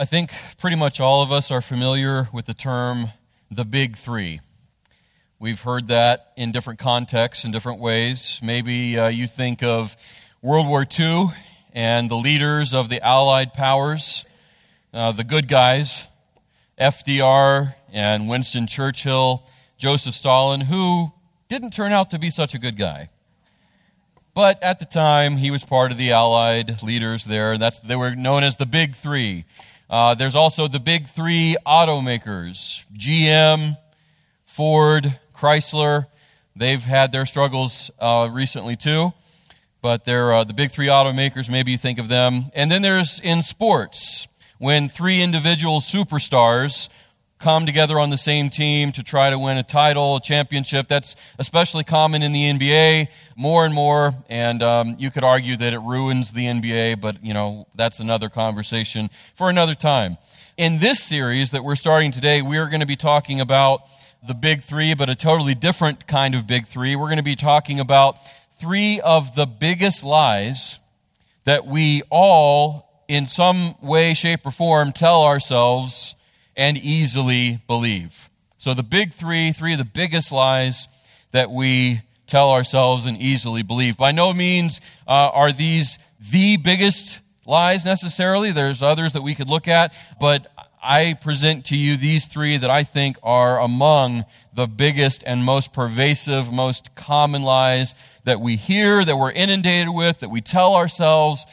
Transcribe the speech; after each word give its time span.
I 0.00 0.04
think 0.04 0.30
pretty 0.58 0.76
much 0.76 1.00
all 1.00 1.22
of 1.22 1.32
us 1.32 1.50
are 1.50 1.60
familiar 1.60 2.28
with 2.32 2.46
the 2.46 2.54
term 2.54 3.08
the 3.50 3.64
big 3.64 3.96
three. 3.96 4.38
We've 5.40 5.60
heard 5.60 5.88
that 5.88 6.32
in 6.36 6.52
different 6.52 6.78
contexts, 6.78 7.44
in 7.44 7.50
different 7.50 7.80
ways. 7.80 8.38
Maybe 8.40 8.96
uh, 8.96 9.08
you 9.08 9.26
think 9.26 9.64
of 9.64 9.96
World 10.40 10.68
War 10.68 10.86
II 10.96 11.30
and 11.72 12.08
the 12.08 12.14
leaders 12.14 12.74
of 12.74 12.88
the 12.88 13.04
Allied 13.04 13.54
powers, 13.54 14.24
uh, 14.94 15.10
the 15.10 15.24
good 15.24 15.48
guys, 15.48 16.06
FDR 16.80 17.74
and 17.92 18.28
Winston 18.28 18.68
Churchill, 18.68 19.48
Joseph 19.78 20.14
Stalin, 20.14 20.60
who 20.60 21.10
didn't 21.48 21.72
turn 21.72 21.90
out 21.90 22.10
to 22.10 22.20
be 22.20 22.30
such 22.30 22.54
a 22.54 22.58
good 22.60 22.76
guy. 22.76 23.10
But 24.32 24.62
at 24.62 24.78
the 24.78 24.84
time, 24.84 25.38
he 25.38 25.50
was 25.50 25.64
part 25.64 25.90
of 25.90 25.98
the 25.98 26.12
Allied 26.12 26.84
leaders 26.84 27.24
there. 27.24 27.58
That's, 27.58 27.80
they 27.80 27.96
were 27.96 28.14
known 28.14 28.44
as 28.44 28.54
the 28.54 28.66
Big 28.66 28.94
Three. 28.94 29.44
Uh, 29.90 30.14
there's 30.14 30.34
also 30.34 30.68
the 30.68 30.80
big 30.80 31.06
three 31.06 31.56
automakers 31.66 32.84
GM, 32.94 33.78
Ford, 34.44 35.18
Chrysler. 35.34 36.06
They've 36.54 36.82
had 36.82 37.10
their 37.10 37.24
struggles 37.24 37.90
uh, 37.98 38.28
recently 38.30 38.76
too, 38.76 39.12
but 39.80 40.04
they're 40.04 40.34
uh, 40.34 40.44
the 40.44 40.52
big 40.52 40.72
three 40.72 40.88
automakers. 40.88 41.48
Maybe 41.48 41.70
you 41.70 41.78
think 41.78 41.98
of 41.98 42.08
them. 42.08 42.50
And 42.54 42.70
then 42.70 42.82
there's 42.82 43.18
in 43.20 43.42
sports 43.42 44.28
when 44.58 44.88
three 44.88 45.22
individual 45.22 45.80
superstars 45.80 46.88
come 47.38 47.66
together 47.66 47.98
on 47.98 48.10
the 48.10 48.18
same 48.18 48.50
team 48.50 48.92
to 48.92 49.02
try 49.02 49.30
to 49.30 49.38
win 49.38 49.58
a 49.58 49.62
title, 49.62 50.16
a 50.16 50.20
championship. 50.20 50.88
That's 50.88 51.14
especially 51.38 51.84
common 51.84 52.22
in 52.22 52.32
the 52.32 52.50
NBA 52.50 53.08
more 53.36 53.64
and 53.64 53.72
more. 53.72 54.14
And 54.28 54.62
um, 54.62 54.96
you 54.98 55.10
could 55.10 55.24
argue 55.24 55.56
that 55.56 55.72
it 55.72 55.78
ruins 55.78 56.32
the 56.32 56.46
NBA, 56.46 57.00
but 57.00 57.22
you 57.24 57.34
know 57.34 57.66
that's 57.74 58.00
another 58.00 58.28
conversation 58.28 59.10
for 59.34 59.48
another 59.48 59.74
time. 59.74 60.18
In 60.56 60.80
this 60.80 61.02
series 61.02 61.52
that 61.52 61.62
we're 61.62 61.76
starting 61.76 62.10
today, 62.10 62.42
we 62.42 62.58
are 62.58 62.68
going 62.68 62.80
to 62.80 62.86
be 62.86 62.96
talking 62.96 63.40
about 63.40 63.82
the 64.26 64.34
big 64.34 64.62
three, 64.62 64.94
but 64.94 65.08
a 65.08 65.14
totally 65.14 65.54
different 65.54 66.06
kind 66.08 66.34
of 66.34 66.46
big 66.46 66.66
three. 66.66 66.96
We're 66.96 67.06
going 67.06 67.18
to 67.18 67.22
be 67.22 67.36
talking 67.36 67.78
about 67.78 68.16
three 68.58 69.00
of 69.00 69.36
the 69.36 69.46
biggest 69.46 70.02
lies 70.02 70.80
that 71.44 71.66
we 71.66 72.02
all, 72.10 73.04
in 73.06 73.26
some 73.26 73.76
way, 73.80 74.14
shape, 74.14 74.44
or 74.44 74.50
form, 74.50 74.92
tell 74.92 75.22
ourselves 75.22 76.16
and 76.58 76.76
easily 76.76 77.62
believe. 77.66 78.28
So, 78.58 78.74
the 78.74 78.82
big 78.82 79.14
three, 79.14 79.52
three 79.52 79.72
of 79.72 79.78
the 79.78 79.84
biggest 79.84 80.32
lies 80.32 80.88
that 81.30 81.50
we 81.50 82.02
tell 82.26 82.50
ourselves 82.50 83.06
and 83.06 83.16
easily 83.16 83.62
believe. 83.62 83.96
By 83.96 84.12
no 84.12 84.34
means 84.34 84.80
uh, 85.06 85.30
are 85.32 85.52
these 85.52 85.98
the 86.20 86.56
biggest 86.56 87.20
lies 87.46 87.84
necessarily. 87.84 88.52
There's 88.52 88.82
others 88.82 89.14
that 89.14 89.22
we 89.22 89.34
could 89.34 89.48
look 89.48 89.68
at, 89.68 89.94
but 90.20 90.52
I 90.82 91.14
present 91.14 91.66
to 91.66 91.76
you 91.76 91.96
these 91.96 92.26
three 92.26 92.56
that 92.56 92.70
I 92.70 92.82
think 92.82 93.16
are 93.22 93.60
among 93.60 94.24
the 94.52 94.66
biggest 94.66 95.22
and 95.24 95.44
most 95.44 95.72
pervasive, 95.72 96.52
most 96.52 96.94
common 96.94 97.42
lies 97.42 97.94
that 98.24 98.40
we 98.40 98.56
hear, 98.56 99.04
that 99.04 99.16
we're 99.16 99.32
inundated 99.32 99.88
with, 99.88 100.20
that 100.20 100.28
we 100.28 100.40
tell 100.40 100.74
ourselves, 100.74 101.46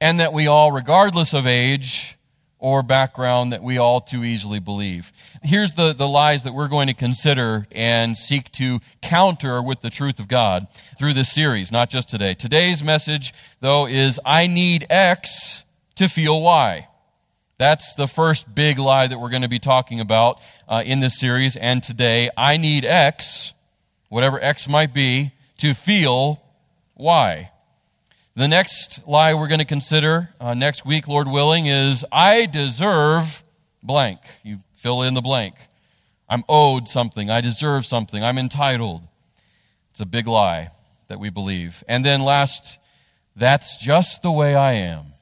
and 0.00 0.20
that 0.20 0.32
we 0.32 0.46
all, 0.46 0.72
regardless 0.72 1.34
of 1.34 1.46
age, 1.46 2.15
or 2.58 2.82
background 2.82 3.52
that 3.52 3.62
we 3.62 3.78
all 3.78 4.00
too 4.00 4.24
easily 4.24 4.58
believe. 4.58 5.12
Here's 5.42 5.74
the, 5.74 5.92
the 5.92 6.08
lies 6.08 6.44
that 6.44 6.54
we're 6.54 6.68
going 6.68 6.86
to 6.86 6.94
consider 6.94 7.66
and 7.70 8.16
seek 8.16 8.50
to 8.52 8.80
counter 9.02 9.62
with 9.62 9.82
the 9.82 9.90
truth 9.90 10.18
of 10.18 10.28
God 10.28 10.66
through 10.98 11.12
this 11.12 11.32
series, 11.32 11.70
not 11.70 11.90
just 11.90 12.08
today. 12.08 12.34
Today's 12.34 12.82
message, 12.82 13.34
though, 13.60 13.86
is 13.86 14.18
I 14.24 14.46
need 14.46 14.86
X 14.88 15.64
to 15.96 16.08
feel 16.08 16.40
Y. 16.42 16.88
That's 17.58 17.94
the 17.94 18.06
first 18.06 18.54
big 18.54 18.78
lie 18.78 19.06
that 19.06 19.18
we're 19.18 19.30
going 19.30 19.42
to 19.42 19.48
be 19.48 19.58
talking 19.58 20.00
about 20.00 20.40
uh, 20.68 20.82
in 20.84 21.00
this 21.00 21.18
series 21.18 21.56
and 21.56 21.82
today. 21.82 22.30
I 22.36 22.56
need 22.56 22.84
X, 22.84 23.54
whatever 24.08 24.42
X 24.42 24.68
might 24.68 24.92
be, 24.92 25.32
to 25.58 25.72
feel 25.72 26.42
Y. 26.96 27.50
The 28.36 28.48
next 28.48 29.00
lie 29.08 29.32
we're 29.32 29.48
going 29.48 29.60
to 29.60 29.64
consider 29.64 30.28
uh, 30.38 30.52
next 30.52 30.84
week, 30.84 31.08
Lord 31.08 31.26
willing, 31.26 31.68
is 31.68 32.04
I 32.12 32.44
deserve 32.44 33.42
blank. 33.82 34.20
You 34.42 34.58
fill 34.74 35.00
in 35.00 35.14
the 35.14 35.22
blank. 35.22 35.54
I'm 36.28 36.44
owed 36.46 36.86
something. 36.86 37.30
I 37.30 37.40
deserve 37.40 37.86
something. 37.86 38.22
I'm 38.22 38.36
entitled. 38.36 39.00
It's 39.90 40.00
a 40.00 40.04
big 40.04 40.26
lie 40.26 40.68
that 41.08 41.18
we 41.18 41.30
believe. 41.30 41.82
And 41.88 42.04
then 42.04 42.20
last, 42.20 42.78
that's 43.36 43.78
just 43.78 44.20
the 44.20 44.30
way 44.30 44.54
I 44.54 44.74
am. 44.74 45.14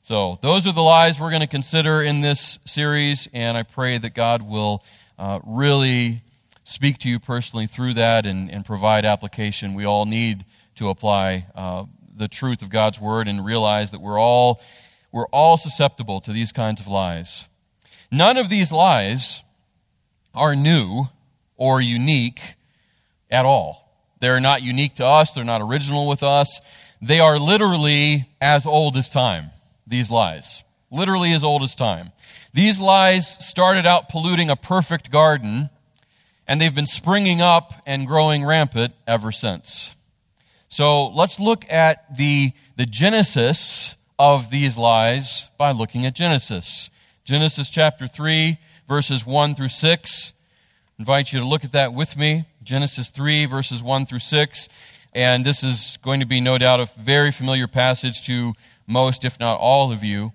So, 0.00 0.38
those 0.40 0.66
are 0.66 0.72
the 0.72 0.80
lies 0.80 1.20
we're 1.20 1.28
going 1.28 1.42
to 1.42 1.46
consider 1.46 2.00
in 2.00 2.22
this 2.22 2.58
series, 2.64 3.28
and 3.34 3.58
I 3.58 3.62
pray 3.62 3.98
that 3.98 4.14
God 4.14 4.40
will 4.40 4.82
uh, 5.18 5.40
really 5.44 6.22
speak 6.64 6.96
to 7.00 7.10
you 7.10 7.20
personally 7.20 7.66
through 7.66 7.92
that 7.94 8.24
and, 8.24 8.50
and 8.50 8.64
provide 8.64 9.04
application. 9.04 9.74
We 9.74 9.84
all 9.84 10.06
need 10.06 10.46
to 10.76 10.88
apply 10.88 11.46
uh, 11.54 11.84
the 12.14 12.28
truth 12.28 12.62
of 12.62 12.70
God's 12.70 13.00
word 13.00 13.28
and 13.28 13.44
realize 13.44 13.90
that 13.90 14.00
we're 14.00 14.20
all, 14.20 14.60
we're 15.10 15.26
all 15.26 15.56
susceptible 15.56 16.20
to 16.22 16.32
these 16.32 16.52
kinds 16.52 16.80
of 16.80 16.86
lies. 16.86 17.46
None 18.10 18.36
of 18.36 18.48
these 18.48 18.70
lies 18.70 19.42
are 20.34 20.54
new 20.54 21.08
or 21.56 21.80
unique 21.80 22.56
at 23.30 23.44
all. 23.44 23.90
They're 24.20 24.40
not 24.40 24.62
unique 24.62 24.96
to 24.96 25.06
us, 25.06 25.32
they're 25.32 25.44
not 25.44 25.62
original 25.62 26.06
with 26.06 26.22
us. 26.22 26.60
They 27.00 27.18
are 27.18 27.38
literally 27.38 28.28
as 28.40 28.64
old 28.64 28.96
as 28.96 29.10
time, 29.10 29.50
these 29.86 30.10
lies. 30.10 30.62
Literally 30.90 31.32
as 31.32 31.42
old 31.42 31.62
as 31.62 31.74
time. 31.74 32.12
These 32.52 32.78
lies 32.78 33.26
started 33.44 33.86
out 33.86 34.10
polluting 34.10 34.50
a 34.50 34.56
perfect 34.56 35.10
garden, 35.10 35.70
and 36.46 36.60
they've 36.60 36.74
been 36.74 36.86
springing 36.86 37.40
up 37.40 37.72
and 37.86 38.06
growing 38.06 38.44
rampant 38.44 38.94
ever 39.06 39.32
since. 39.32 39.96
So 40.72 41.08
let's 41.08 41.38
look 41.38 41.70
at 41.70 42.16
the, 42.16 42.54
the 42.78 42.86
genesis 42.86 43.94
of 44.18 44.50
these 44.50 44.78
lies 44.78 45.50
by 45.58 45.70
looking 45.70 46.06
at 46.06 46.14
Genesis. 46.14 46.88
Genesis 47.24 47.68
chapter 47.68 48.06
3, 48.06 48.56
verses 48.88 49.26
1 49.26 49.54
through 49.54 49.68
6. 49.68 50.32
I 50.32 51.02
invite 51.02 51.30
you 51.30 51.40
to 51.40 51.44
look 51.44 51.62
at 51.62 51.72
that 51.72 51.92
with 51.92 52.16
me. 52.16 52.46
Genesis 52.62 53.10
3, 53.10 53.44
verses 53.44 53.82
1 53.82 54.06
through 54.06 54.20
6. 54.20 54.68
And 55.12 55.44
this 55.44 55.62
is 55.62 55.98
going 56.02 56.20
to 56.20 56.26
be, 56.26 56.40
no 56.40 56.56
doubt, 56.56 56.80
a 56.80 56.88
very 56.98 57.32
familiar 57.32 57.68
passage 57.68 58.24
to 58.24 58.54
most, 58.86 59.26
if 59.26 59.38
not 59.38 59.58
all 59.58 59.92
of 59.92 60.02
you. 60.02 60.32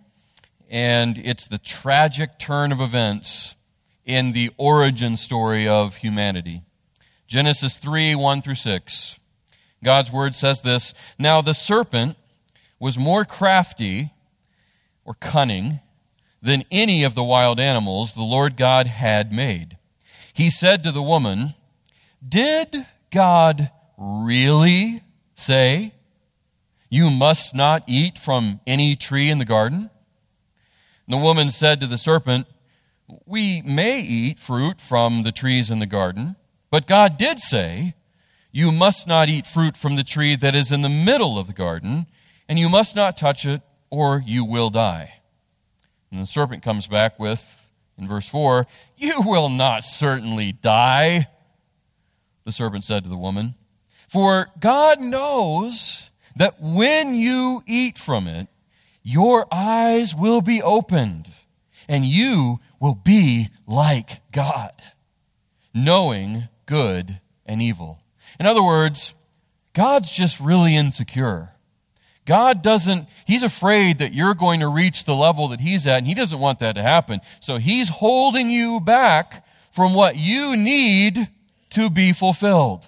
And 0.69 1.17
it's 1.17 1.47
the 1.47 1.57
tragic 1.57 2.37
turn 2.37 2.71
of 2.71 2.79
events 2.79 3.55
in 4.05 4.33
the 4.33 4.51
origin 4.57 5.17
story 5.17 5.67
of 5.67 5.95
humanity. 5.95 6.61
Genesis 7.25 7.77
3, 7.77 8.13
1 8.13 8.43
through 8.43 8.53
6. 8.53 9.16
God's 9.83 10.11
word 10.11 10.35
says 10.35 10.61
this 10.61 10.93
Now 11.17 11.41
the 11.41 11.53
serpent 11.53 12.17
was 12.79 12.97
more 12.97 13.25
crafty 13.25 14.13
or 15.05 15.13
cunning 15.13 15.79
than 16.41 16.63
any 16.71 17.03
of 17.03 17.15
the 17.15 17.23
wild 17.23 17.59
animals 17.59 18.13
the 18.13 18.23
Lord 18.23 18.57
God 18.57 18.87
had 18.87 19.31
made. 19.31 19.77
He 20.33 20.49
said 20.49 20.83
to 20.83 20.91
the 20.91 21.01
woman, 21.01 21.55
Did 22.27 22.85
God 23.11 23.71
really 23.97 25.01
say, 25.35 25.93
You 26.89 27.09
must 27.09 27.55
not 27.55 27.83
eat 27.87 28.17
from 28.17 28.59
any 28.67 28.95
tree 28.95 29.29
in 29.29 29.39
the 29.39 29.45
garden? 29.45 29.89
And 31.05 31.13
the 31.13 31.17
woman 31.23 31.51
said 31.51 31.79
to 31.79 31.87
the 31.87 31.97
serpent, 31.97 32.47
We 33.25 33.61
may 33.61 33.99
eat 34.01 34.39
fruit 34.39 34.79
from 34.79 35.23
the 35.23 35.31
trees 35.31 35.71
in 35.71 35.79
the 35.79 35.85
garden, 35.85 36.35
but 36.69 36.85
God 36.87 37.17
did 37.17 37.39
say, 37.39 37.95
you 38.57 38.71
must 38.71 39.05
not 39.05 39.29
eat 39.29 39.45
fruit 39.45 39.77
from 39.77 39.97
the 39.97 40.03
tree 40.03 40.35
that 40.35 40.55
is 40.55 40.71
in 40.71 40.81
the 40.81 40.89
middle 40.89 41.37
of 41.37 41.45
the 41.45 41.53
garden, 41.53 42.07
and 42.49 42.57
you 42.57 42.67
must 42.67 42.95
not 42.95 43.15
touch 43.15 43.45
it, 43.45 43.61
or 43.91 44.23
you 44.25 44.43
will 44.43 44.71
die. 44.71 45.13
And 46.11 46.19
the 46.19 46.25
serpent 46.25 46.63
comes 46.63 46.87
back 46.87 47.19
with, 47.19 47.63
in 47.99 48.07
verse 48.07 48.27
4, 48.27 48.65
You 48.97 49.21
will 49.21 49.49
not 49.49 49.83
certainly 49.83 50.53
die. 50.53 51.27
The 52.45 52.51
serpent 52.51 52.83
said 52.83 53.03
to 53.03 53.09
the 53.09 53.15
woman, 53.15 53.53
For 54.09 54.47
God 54.59 55.01
knows 55.01 56.09
that 56.35 56.59
when 56.59 57.13
you 57.13 57.61
eat 57.67 57.99
from 57.99 58.27
it, 58.27 58.47
your 59.03 59.45
eyes 59.51 60.15
will 60.15 60.41
be 60.41 60.63
opened, 60.63 61.31
and 61.87 62.03
you 62.05 62.59
will 62.79 62.95
be 62.95 63.49
like 63.67 64.31
God, 64.31 64.73
knowing 65.75 66.47
good 66.65 67.19
and 67.45 67.61
evil. 67.61 68.01
In 68.39 68.45
other 68.45 68.63
words, 68.63 69.13
God's 69.73 70.11
just 70.11 70.39
really 70.39 70.75
insecure. 70.75 71.51
God 72.25 72.61
doesn't, 72.61 73.07
He's 73.25 73.43
afraid 73.43 73.99
that 73.99 74.13
you're 74.13 74.33
going 74.33 74.59
to 74.59 74.67
reach 74.67 75.05
the 75.05 75.15
level 75.15 75.47
that 75.47 75.61
He's 75.61 75.87
at, 75.87 75.99
and 75.99 76.07
He 76.07 76.13
doesn't 76.13 76.39
want 76.39 76.59
that 76.59 76.73
to 76.75 76.81
happen. 76.81 77.21
So 77.39 77.57
He's 77.57 77.89
holding 77.89 78.49
you 78.49 78.79
back 78.79 79.45
from 79.71 79.93
what 79.93 80.17
you 80.17 80.57
need 80.57 81.29
to 81.71 81.89
be 81.89 82.13
fulfilled. 82.13 82.87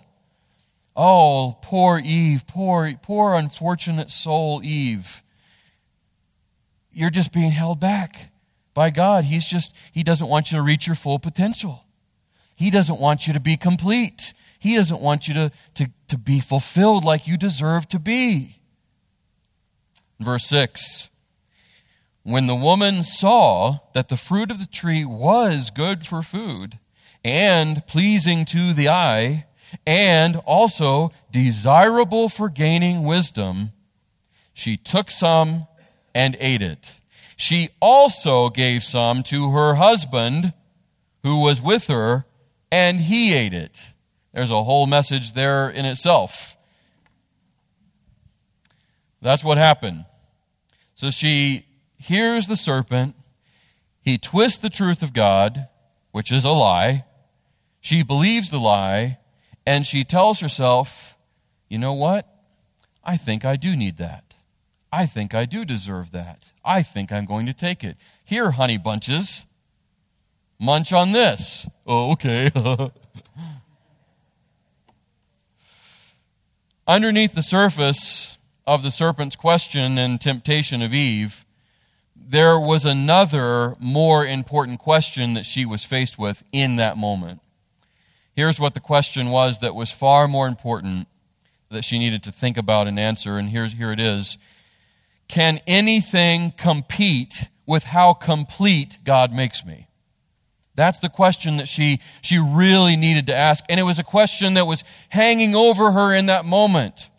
Oh, 0.96 1.57
poor 1.62 2.00
Eve, 2.00 2.46
poor, 2.48 2.94
poor 3.01 3.36
unfortunate 3.36 4.12
soul 4.12 4.62
Eve. 4.63 5.24
You're 6.92 7.10
just 7.10 7.31
being 7.31 7.51
held 7.51 7.80
back 7.80 8.31
by 8.74 8.90
God. 8.90 9.24
He's 9.24 9.46
just, 9.46 9.74
He 9.94 10.04
doesn't 10.04 10.28
want 10.28 10.51
you 10.51 10.57
to 10.57 10.63
reach 10.63 10.86
your 10.86 10.98
full 10.98 11.19
potential. 11.19 11.86
He 12.57 12.69
doesn't 12.69 13.00
want 13.00 13.25
you 13.25 13.34
to 13.34 13.40
be 13.40 13.56
complete. 13.56 14.34
He 14.59 14.75
doesn't 14.75 15.01
want 15.01 15.27
you 15.27 15.33
to, 15.35 15.51
to, 15.75 15.89
to 16.09 16.17
be 16.17 16.41
fulfilled 16.41 17.06
like 17.06 17.27
you 17.27 17.38
deserve 17.38 17.88
to 17.89 18.00
be. 18.00 18.59
Verse 20.19 20.45
6 20.47 21.09
When 22.23 22.47
the 22.47 22.56
woman 22.56 23.03
saw 23.03 23.79
that 23.94 24.09
the 24.09 24.17
fruit 24.17 24.51
of 24.51 24.59
the 24.59 24.67
tree 24.67 25.06
was 25.06 25.69
good 25.69 26.06
for 26.06 26.21
food 26.21 26.77
and 27.23 27.85
pleasing 27.88 28.45
to 28.45 28.73
the 28.73 28.89
eye, 28.89 29.45
and 29.85 30.38
also 30.45 31.12
desirable 31.31 32.27
for 32.29 32.50
gaining 32.50 33.03
wisdom, 33.03 33.71
she 34.53 34.75
took 34.77 35.12
some 35.12 35.67
and 36.13 36.35
ate 36.39 36.62
it. 36.62 37.00
She 37.38 37.69
also 37.79 38.50
gave 38.50 38.83
some 38.83 39.23
to 39.23 39.51
her 39.51 39.75
husband 39.75 40.53
who 41.23 41.41
was 41.41 41.62
with 41.62 41.88
her, 41.88 42.25
and 42.71 43.01
he 43.01 43.33
ate 43.33 43.53
it. 43.53 43.94
There's 44.33 44.51
a 44.51 44.63
whole 44.63 44.87
message 44.87 45.33
there 45.33 45.69
in 45.69 45.85
itself. 45.85 46.55
That's 49.21 49.43
what 49.43 49.57
happened. 49.57 50.05
So 50.95 51.11
she 51.11 51.65
hears 51.97 52.47
the 52.47 52.55
serpent. 52.55 53.15
He 54.01 54.17
twists 54.17 54.59
the 54.59 54.69
truth 54.69 55.01
of 55.01 55.13
God, 55.13 55.67
which 56.11 56.31
is 56.31 56.45
a 56.45 56.51
lie. 56.51 57.05
She 57.81 58.03
believes 58.03 58.49
the 58.49 58.59
lie, 58.59 59.19
and 59.65 59.85
she 59.85 60.03
tells 60.03 60.39
herself, 60.39 61.17
you 61.67 61.77
know 61.77 61.93
what? 61.93 62.27
I 63.03 63.17
think 63.17 63.45
I 63.45 63.55
do 63.55 63.75
need 63.75 63.97
that. 63.97 64.33
I 64.91 65.05
think 65.05 65.33
I 65.33 65.45
do 65.45 65.65
deserve 65.65 66.11
that. 66.11 66.45
I 66.65 66.83
think 66.83 67.11
I'm 67.11 67.25
going 67.25 67.45
to 67.45 67.53
take 67.53 67.83
it. 67.83 67.97
Here, 68.23 68.51
honey 68.51 68.77
bunches, 68.77 69.45
munch 70.59 70.91
on 70.91 71.11
this. 71.11 71.67
Oh, 71.85 72.11
okay. 72.11 72.51
Underneath 76.89 77.36
the 77.36 77.44
surface 77.44 78.39
of 78.65 78.81
the 78.81 78.89
serpent's 78.89 79.36
question 79.36 80.00
and 80.00 80.19
temptation 80.19 80.81
of 80.81 80.91
Eve, 80.91 81.45
there 82.15 82.59
was 82.59 82.83
another 82.83 83.75
more 83.80 84.25
important 84.25 84.80
question 84.80 85.36
that 85.36 85.45
she 85.45 85.68
was 85.68 85.83
faced 85.83 86.18
with 86.18 86.44
in 86.51 86.77
that 86.77 86.97
moment. 86.97 87.41
Here's 88.36 88.59
what 88.59 88.74
the 88.74 88.80
question 88.80 89.30
was 89.30 89.59
that 89.59 89.75
was 89.75 89.91
far 89.91 90.27
more 90.27 90.47
important 90.47 91.07
that 91.69 91.86
she 91.86 92.00
needed 92.00 92.24
to 92.24 92.31
think 92.31 92.57
about 92.57 92.88
and 92.88 93.00
answer, 93.00 93.38
and 93.38 93.51
here's, 93.51 93.74
here 93.74 93.91
it 93.91 94.00
is 94.00 94.39
can 95.27 95.62
anything 95.68 96.51
compete 96.57 97.50
with 97.68 97.83
how 97.83 98.15
complete 98.15 98.97
God 99.03 99.31
makes 99.31 99.63
me? 99.63 99.88
That's 100.79 100.99
the 100.99 101.09
question 101.09 101.57
that 101.57 101.67
she, 101.67 101.99
she 102.21 102.37
really 102.37 102.95
needed 102.95 103.27
to 103.27 103.35
ask. 103.35 103.65
And 103.67 103.81
it 103.81 103.83
was 103.83 103.99
a 103.99 104.03
question 104.03 104.53
that 104.53 104.65
was 104.65 104.85
hanging 105.09 105.53
over 105.53 105.91
her 105.91 106.13
in 106.13 106.27
that 106.27 106.45
moment 106.45 107.09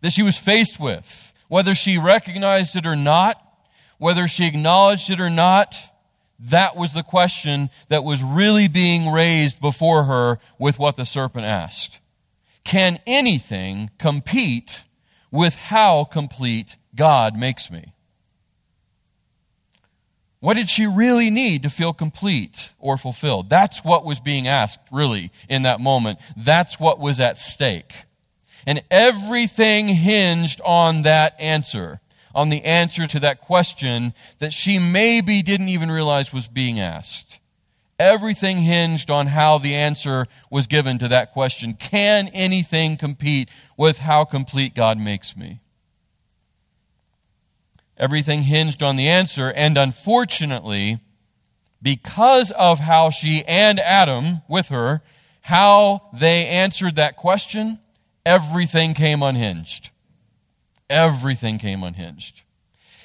that 0.00 0.12
she 0.12 0.22
was 0.22 0.38
faced 0.38 0.80
with. 0.80 1.34
Whether 1.48 1.74
she 1.74 1.98
recognized 1.98 2.76
it 2.76 2.86
or 2.86 2.96
not, 2.96 3.36
whether 3.98 4.26
she 4.26 4.46
acknowledged 4.46 5.10
it 5.10 5.20
or 5.20 5.28
not, 5.28 5.76
that 6.38 6.76
was 6.76 6.94
the 6.94 7.02
question 7.02 7.68
that 7.88 8.04
was 8.04 8.22
really 8.22 8.68
being 8.68 9.12
raised 9.12 9.60
before 9.60 10.04
her 10.04 10.38
with 10.58 10.78
what 10.78 10.96
the 10.96 11.04
serpent 11.04 11.44
asked. 11.44 12.00
Can 12.64 13.00
anything 13.06 13.90
compete 13.98 14.84
with 15.30 15.56
how 15.56 16.04
complete 16.04 16.76
God 16.94 17.36
makes 17.36 17.70
me. 17.70 17.92
What 20.40 20.54
did 20.54 20.68
she 20.68 20.86
really 20.86 21.30
need 21.30 21.64
to 21.64 21.70
feel 21.70 21.92
complete 21.92 22.72
or 22.78 22.96
fulfilled? 22.96 23.50
That's 23.50 23.84
what 23.84 24.04
was 24.04 24.20
being 24.20 24.46
asked, 24.46 24.80
really, 24.92 25.30
in 25.48 25.62
that 25.62 25.80
moment. 25.80 26.20
That's 26.36 26.78
what 26.78 27.00
was 27.00 27.18
at 27.18 27.38
stake. 27.38 27.92
And 28.66 28.82
everything 28.90 29.88
hinged 29.88 30.60
on 30.64 31.02
that 31.02 31.34
answer, 31.40 32.00
on 32.34 32.50
the 32.50 32.64
answer 32.64 33.06
to 33.08 33.20
that 33.20 33.40
question 33.40 34.14
that 34.38 34.52
she 34.52 34.78
maybe 34.78 35.42
didn't 35.42 35.70
even 35.70 35.90
realize 35.90 36.32
was 36.32 36.46
being 36.46 36.78
asked. 36.78 37.40
Everything 37.98 38.58
hinged 38.58 39.10
on 39.10 39.26
how 39.26 39.58
the 39.58 39.74
answer 39.74 40.28
was 40.50 40.68
given 40.68 40.98
to 40.98 41.08
that 41.08 41.32
question. 41.32 41.74
Can 41.74 42.28
anything 42.28 42.96
compete 42.96 43.48
with 43.76 43.98
how 43.98 44.24
complete 44.24 44.72
God 44.72 44.98
makes 44.98 45.36
me? 45.36 45.58
Everything 47.98 48.42
hinged 48.42 48.82
on 48.82 48.96
the 48.96 49.08
answer, 49.08 49.52
and 49.52 49.76
unfortunately, 49.76 51.00
because 51.82 52.50
of 52.52 52.78
how 52.78 53.10
she 53.10 53.44
and 53.44 53.80
Adam 53.80 54.42
with 54.48 54.68
her, 54.68 55.02
how 55.42 56.08
they 56.12 56.46
answered 56.46 56.94
that 56.94 57.16
question, 57.16 57.80
everything 58.24 58.94
came 58.94 59.22
unhinged. 59.22 59.90
Everything 60.88 61.58
came 61.58 61.82
unhinged. 61.82 62.42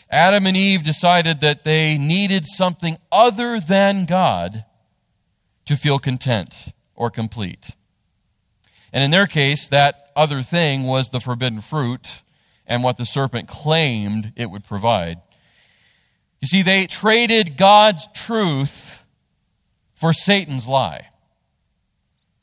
Adam 0.10 0.45
and 0.45 0.56
Eve 0.56 0.84
decided 0.84 1.40
that 1.40 1.63
they 1.63 1.98
needed 1.98 2.45
something 2.45 2.98
other 3.12 3.60
than 3.60 4.06
God 4.06 4.66
to 5.66 5.75
feel 5.75 5.98
content 5.98 6.74
or 6.95 7.10
complete. 7.10 7.72
And 8.92 9.04
in 9.04 9.12
their 9.12 9.25
case, 9.25 9.68
that 9.69 10.12
other 10.16 10.44
thing 10.44 10.84
was 10.84 11.10
the 11.10 11.19
forbidden 11.19 11.62
fruit 11.62 12.23
and 12.68 12.83
what 12.83 12.98
the 12.98 13.06
serpent 13.06 13.48
claimed 13.48 14.33
it 14.36 14.50
would 14.50 14.63
provide. 14.63 15.21
You 16.42 16.48
see, 16.48 16.62
they 16.62 16.88
traded 16.88 17.57
God's 17.57 18.07
truth 18.13 19.04
for 19.94 20.13
Satan's 20.13 20.68
lie. 20.68 21.07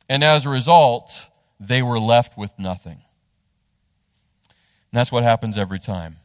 And 0.09 0.25
as 0.25 0.47
a 0.47 0.49
result, 0.49 1.27
they 1.59 1.83
were 1.83 2.01
left 2.01 2.37
with 2.37 2.59
nothing. 2.59 3.03
And 4.93 4.99
that's 4.99 5.13
what 5.13 5.23
happens 5.23 5.57
every 5.57 5.79
time. 5.79 6.17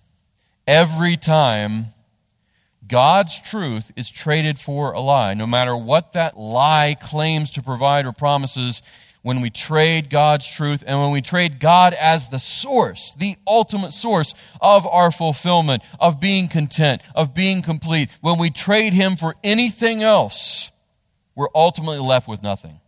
Every 0.65 1.17
time 1.17 1.87
God's 2.87 3.39
truth 3.41 3.91
is 3.95 4.09
traded 4.09 4.59
for 4.59 4.91
a 4.93 4.99
lie, 4.99 5.33
no 5.33 5.45
matter 5.45 5.75
what 5.75 6.13
that 6.13 6.37
lie 6.37 6.95
claims 6.99 7.51
to 7.51 7.61
provide 7.61 8.05
or 8.05 8.11
promises, 8.11 8.81
when 9.25 9.41
we 9.41 9.49
trade 9.49 10.11
God's 10.11 10.47
truth 10.47 10.83
and 10.85 11.01
when 11.01 11.09
we 11.09 11.19
trade 11.19 11.59
God 11.59 11.95
as 11.95 12.29
the 12.29 12.37
source, 12.37 13.15
the 13.17 13.35
ultimate 13.47 13.91
source 13.91 14.35
of 14.61 14.85
our 14.85 15.09
fulfillment, 15.09 15.81
of 15.99 16.19
being 16.19 16.47
content, 16.47 17.01
of 17.15 17.33
being 17.33 17.63
complete, 17.63 18.09
when 18.21 18.37
we 18.37 18.51
trade 18.51 18.93
Him 18.93 19.15
for 19.15 19.33
anything 19.43 20.03
else, 20.03 20.69
we're 21.33 21.49
ultimately 21.55 21.97
left 21.97 22.27
with 22.27 22.43
nothing. 22.43 22.79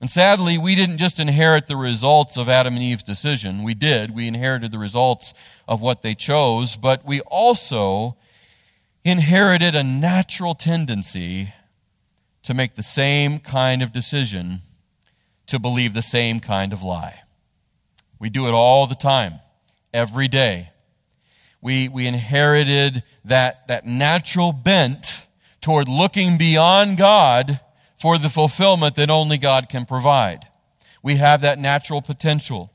And 0.00 0.08
sadly, 0.08 0.56
we 0.56 0.74
didn't 0.74 0.96
just 0.96 1.20
inherit 1.20 1.66
the 1.66 1.76
results 1.76 2.38
of 2.38 2.48
Adam 2.48 2.72
and 2.72 2.82
Eve's 2.82 3.02
decision. 3.02 3.64
We 3.64 3.74
did. 3.74 4.14
We 4.14 4.26
inherited 4.28 4.72
the 4.72 4.78
results 4.78 5.34
of 5.68 5.82
what 5.82 6.00
they 6.00 6.14
chose, 6.14 6.76
but 6.76 7.04
we 7.04 7.20
also 7.20 8.16
inherited 9.04 9.74
a 9.74 9.84
natural 9.84 10.54
tendency 10.54 11.52
to 12.44 12.54
make 12.54 12.76
the 12.76 12.82
same 12.82 13.38
kind 13.38 13.82
of 13.82 13.92
decision, 13.92 14.60
to 15.46 15.58
believe 15.58 15.94
the 15.94 16.02
same 16.02 16.40
kind 16.40 16.72
of 16.72 16.82
lie. 16.82 17.22
We 18.18 18.30
do 18.30 18.46
it 18.46 18.52
all 18.52 18.86
the 18.86 18.94
time, 18.94 19.40
every 19.92 20.28
day. 20.28 20.70
We, 21.60 21.88
we 21.88 22.06
inherited 22.06 23.02
that, 23.24 23.66
that 23.68 23.86
natural 23.86 24.52
bent 24.52 25.26
toward 25.60 25.88
looking 25.88 26.36
beyond 26.36 26.98
God 26.98 27.60
for 27.98 28.18
the 28.18 28.28
fulfillment 28.28 28.96
that 28.96 29.08
only 29.08 29.38
God 29.38 29.70
can 29.70 29.86
provide. 29.86 30.46
We 31.02 31.16
have 31.16 31.40
that 31.40 31.58
natural 31.58 32.02
potential. 32.02 32.70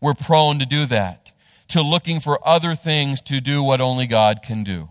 We're 0.00 0.14
prone 0.14 0.60
to 0.60 0.66
do 0.66 0.86
that, 0.86 1.32
to 1.68 1.82
looking 1.82 2.20
for 2.20 2.46
other 2.46 2.76
things 2.76 3.20
to 3.22 3.40
do 3.40 3.62
what 3.62 3.80
only 3.80 4.06
God 4.06 4.42
can 4.42 4.62
do 4.62 4.88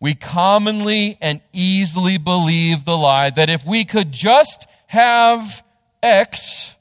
we 0.00 0.14
commonly 0.14 1.18
and 1.20 1.40
easily 1.52 2.18
believe 2.18 2.84
the 2.84 2.96
lie 2.96 3.30
that 3.30 3.50
if 3.50 3.64
we 3.64 3.84
could 3.84 4.12
just 4.12 4.66
have 4.86 5.62
X, 6.02 6.74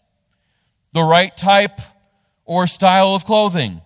the 0.93 1.03
right 1.03 1.36
type 1.36 1.79
or 2.45 2.67
style 2.67 3.15
of 3.15 3.25
clothing, 3.25 3.81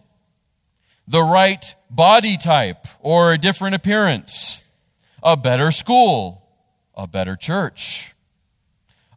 the 1.07 1.23
right 1.23 1.75
body 1.89 2.37
type 2.37 2.87
or 2.99 3.33
a 3.33 3.37
different 3.37 3.75
appearance, 3.75 4.61
a 5.23 5.37
better 5.37 5.71
school, 5.71 6.47
a 6.95 7.07
better 7.07 7.35
church, 7.35 8.13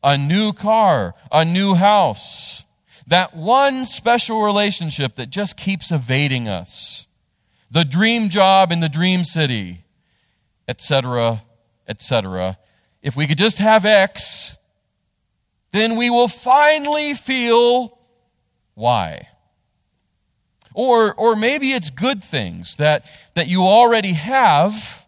a 0.03 0.17
new 0.17 0.53
car, 0.53 1.15
a 1.33 1.45
new 1.45 1.75
house, 1.75 2.65
that 3.07 3.37
one 3.37 3.85
special 3.85 4.43
relationship 4.43 5.17
that 5.17 5.31
just 5.31 5.57
keeps 5.57 5.91
evading 5.91 6.49
us, 6.49 7.07
the 7.71 7.85
dream 7.85 8.29
job 8.29 8.71
in 8.73 8.81
the 8.81 8.89
dream 8.89 9.25
city, 9.25 9.84
etc., 10.69 11.43
etc. 11.89 12.59
If 13.03 13.17
we 13.17 13.27
could 13.27 13.39
just 13.39 13.59
have 13.59 13.85
X, 13.85 14.57
then 15.73 15.97
we 15.97 16.11
will 16.11 16.29
finally 16.29 17.15
feel 17.15 17.99
Y. 18.75 19.29
Or, 20.75 21.15
or 21.15 21.37
maybe 21.37 21.73
it's 21.73 21.91
good 21.91 22.25
things 22.25 22.77
that, 22.77 23.05
that 23.35 23.47
you 23.47 23.63
already 23.63 24.13
have, 24.13 25.05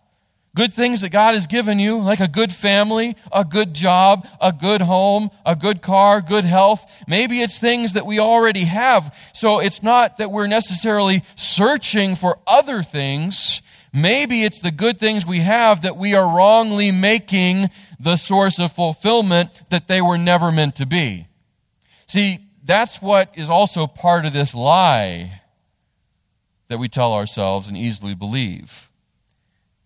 Good 0.56 0.72
things 0.72 1.02
that 1.02 1.10
God 1.10 1.34
has 1.34 1.46
given 1.46 1.78
you, 1.78 1.98
like 1.98 2.20
a 2.20 2.26
good 2.26 2.50
family, 2.50 3.14
a 3.30 3.44
good 3.44 3.74
job, 3.74 4.26
a 4.40 4.52
good 4.52 4.80
home, 4.80 5.30
a 5.44 5.54
good 5.54 5.82
car, 5.82 6.22
good 6.22 6.44
health. 6.44 6.90
Maybe 7.06 7.42
it's 7.42 7.60
things 7.60 7.92
that 7.92 8.06
we 8.06 8.18
already 8.18 8.64
have. 8.64 9.14
So 9.34 9.60
it's 9.60 9.82
not 9.82 10.16
that 10.16 10.30
we're 10.30 10.46
necessarily 10.46 11.24
searching 11.36 12.16
for 12.16 12.38
other 12.46 12.82
things. 12.82 13.60
Maybe 13.92 14.44
it's 14.44 14.60
the 14.60 14.70
good 14.70 14.98
things 14.98 15.24
we 15.24 15.40
have 15.40 15.82
that 15.82 15.96
we 15.96 16.14
are 16.14 16.28
wrongly 16.28 16.90
making 16.90 17.70
the 17.98 18.16
source 18.16 18.58
of 18.58 18.72
fulfillment 18.72 19.50
that 19.70 19.88
they 19.88 20.00
were 20.00 20.18
never 20.18 20.52
meant 20.52 20.76
to 20.76 20.86
be. 20.86 21.28
See, 22.06 22.40
that's 22.64 23.00
what 23.00 23.32
is 23.36 23.48
also 23.48 23.86
part 23.86 24.26
of 24.26 24.32
this 24.32 24.54
lie 24.54 25.40
that 26.68 26.78
we 26.78 26.88
tell 26.88 27.12
ourselves 27.12 27.68
and 27.68 27.76
easily 27.76 28.14
believe. 28.14 28.90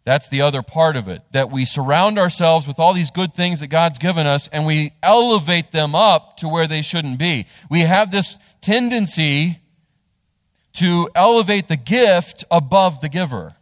That's 0.05 0.29
the 0.29 0.41
other 0.41 0.63
part 0.63 0.97
of 0.97 1.09
it. 1.09 1.23
That 1.33 1.51
we 1.51 1.65
surround 1.65 2.19
ourselves 2.19 2.67
with 2.67 2.79
all 2.79 2.95
these 2.95 3.11
good 3.11 3.35
things 3.35 3.61
that 3.61 3.69
God's 3.69 3.99
given 3.99 4.27
us 4.27 4.49
and 4.49 4.67
we 4.67 4.93
elevate 5.03 5.73
them 5.73 5.95
up 5.95 6.39
to 6.39 6.49
where 6.49 6.67
they 6.67 6.83
shouldn't 6.83 7.19
be. 7.19 7.47
We 7.71 7.81
have 7.81 8.11
this 8.11 8.39
tendency 8.61 9.61
to 10.75 11.11
elevate 11.15 11.69
the 11.69 11.77
gift 11.77 12.45
above 12.51 13.01
the 13.01 13.09
giver. 13.09 13.57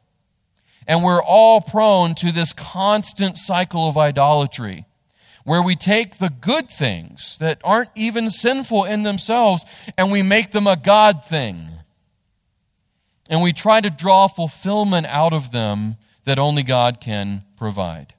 And 0.88 1.04
we're 1.04 1.22
all 1.22 1.60
prone 1.60 2.14
to 2.16 2.32
this 2.32 2.52
constant 2.54 3.36
cycle 3.38 3.88
of 3.88 3.98
idolatry 3.98 4.86
where 5.44 5.62
we 5.62 5.76
take 5.76 6.18
the 6.18 6.30
good 6.30 6.70
things 6.70 7.38
that 7.38 7.60
aren't 7.62 7.90
even 7.94 8.30
sinful 8.30 8.84
in 8.84 9.02
themselves 9.02 9.64
and 9.96 10.10
we 10.10 10.22
make 10.22 10.52
them 10.52 10.66
a 10.66 10.76
God 10.76 11.24
thing. 11.24 11.68
And 13.30 13.42
we 13.42 13.52
try 13.52 13.82
to 13.82 13.90
draw 13.90 14.26
fulfillment 14.28 15.06
out 15.06 15.34
of 15.34 15.52
them 15.52 15.96
that 16.24 16.38
only 16.38 16.62
God 16.62 17.00
can 17.00 17.44
provide. 17.56 18.14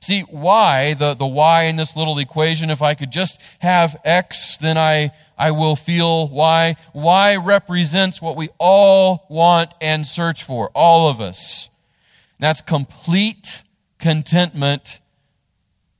See, 0.00 0.22
why, 0.22 0.94
the, 0.94 1.14
the 1.14 1.26
why 1.26 1.64
in 1.64 1.76
this 1.76 1.94
little 1.94 2.18
equation, 2.18 2.70
if 2.70 2.82
I 2.82 2.94
could 2.94 3.12
just 3.12 3.40
have 3.60 3.96
X, 4.04 4.58
then 4.58 4.76
I, 4.76 5.12
I 5.42 5.50
will 5.50 5.74
feel 5.74 6.28
why. 6.28 6.76
Why 6.92 7.34
represents 7.34 8.22
what 8.22 8.36
we 8.36 8.50
all 8.60 9.26
want 9.28 9.74
and 9.80 10.06
search 10.06 10.44
for, 10.44 10.70
all 10.72 11.08
of 11.08 11.20
us. 11.20 11.68
That's 12.38 12.60
complete 12.60 13.64
contentment 13.98 15.00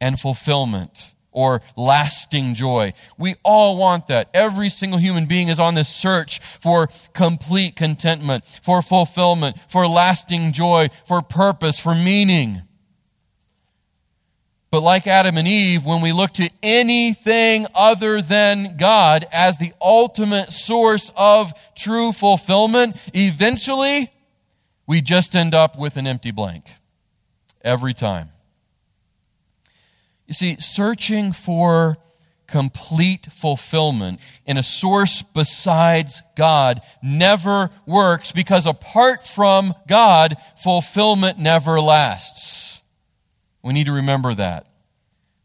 and 0.01 0.21
fulfillment 0.21 1.13
or 1.33 1.61
lasting 1.77 2.55
joy. 2.55 2.93
We 3.19 3.35
all 3.43 3.77
want 3.77 4.07
that. 4.07 4.29
Every 4.33 4.69
single 4.69 5.01
human 5.01 5.27
being 5.27 5.49
is 5.49 5.59
on 5.59 5.75
this 5.75 5.89
search 5.89 6.39
for 6.61 6.89
complete 7.13 7.75
contentment, 7.75 8.45
for 8.63 8.81
fulfillment, 8.81 9.57
for 9.69 9.89
lasting 9.89 10.53
joy, 10.53 10.89
for 11.05 11.21
purpose, 11.21 11.81
for 11.81 11.97
meaning. 11.97 12.63
But 14.73 14.83
like 14.83 15.07
Adam 15.07 15.37
and 15.37 15.47
Eve, 15.47 15.85
when 15.85 16.01
we 16.01 16.13
look 16.13 16.33
to 16.33 16.49
anything 16.63 17.67
other 17.75 18.23
than 18.23 18.79
God 18.79 19.29
as 19.31 19.59
the 19.59 19.75
ultimate 19.83 20.51
source 20.51 21.11
of 21.15 21.53
true 21.77 22.11
fulfillment, 22.11 22.97
eventually 23.13 24.11
we 24.87 25.03
just 25.03 25.37
end 25.37 25.55
up 25.55 25.79
with 25.79 25.99
an 25.99 26.07
empty 26.07 26.31
blank. 26.31 26.65
Every 27.61 27.93
time. 27.93 28.31
You 30.27 30.33
see, 30.33 30.57
searching 30.59 31.35
for 31.35 31.99
complete 32.47 33.27
fulfillment 33.31 34.21
in 34.47 34.57
a 34.57 34.63
source 34.63 35.21
besides 35.21 36.23
God 36.35 36.81
never 37.03 37.69
works 37.85 38.33
because 38.33 38.67
apart 38.67 39.27
from 39.27 39.75
God, 39.87 40.39
fulfillment 40.57 41.39
never 41.39 41.79
lasts. 41.79 42.82
We 43.63 43.73
need 43.73 43.87
to 43.87 43.93
remember 43.93 44.35
that. 44.35 44.67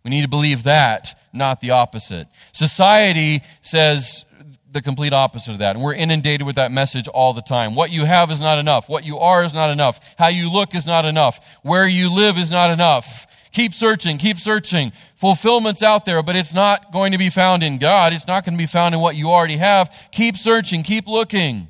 We 0.04 0.12
need 0.12 0.22
to 0.22 0.28
believe 0.28 0.64
that, 0.64 1.20
not 1.34 1.60
the 1.60 1.72
opposite. 1.72 2.28
Society 2.52 3.44
says 3.62 4.26
the 4.72 4.82
complete 4.82 5.14
opposite 5.14 5.54
of 5.54 5.60
that. 5.60 5.76
And 5.76 5.84
we're 5.84 5.94
inundated 5.94 6.46
with 6.46 6.56
that 6.56 6.72
message 6.72 7.08
all 7.08 7.34
the 7.34 7.42
time. 7.42 7.76
What 7.76 7.92
you 7.92 8.06
have 8.06 8.32
is 8.32 8.40
not 8.40 8.58
enough. 8.58 8.88
What 8.88 9.04
you 9.04 9.20
are 9.20 9.44
is 9.44 9.54
not 9.54 9.70
enough. 9.70 10.00
How 10.18 10.28
you 10.28 10.52
look 10.52 10.76
is 10.76 10.86
not 10.86 11.06
enough. 11.06 11.40
Where 11.62 11.88
you 11.88 12.14
live 12.14 12.38
is 12.38 12.52
not 12.52 12.72
enough. 12.72 13.28
Keep 13.52 13.74
searching, 13.74 14.18
keep 14.18 14.38
searching. 14.38 14.92
Fulfillment's 15.16 15.82
out 15.82 16.06
there, 16.06 16.22
but 16.22 16.36
it's 16.36 16.54
not 16.54 16.92
going 16.92 17.14
to 17.14 17.18
be 17.18 17.30
found 17.30 17.64
in 17.64 17.78
God. 17.78 18.14
It's 18.14 18.28
not 18.28 18.46
going 18.46 18.54
to 18.54 18.62
be 18.62 18.68
found 18.68 18.94
in 18.94 19.02
what 19.02 19.16
you 19.16 19.32
already 19.32 19.58
have. 19.58 19.92
Keep 20.12 20.38
searching, 20.38 20.84
keep 20.84 21.08
looking. 21.08 21.70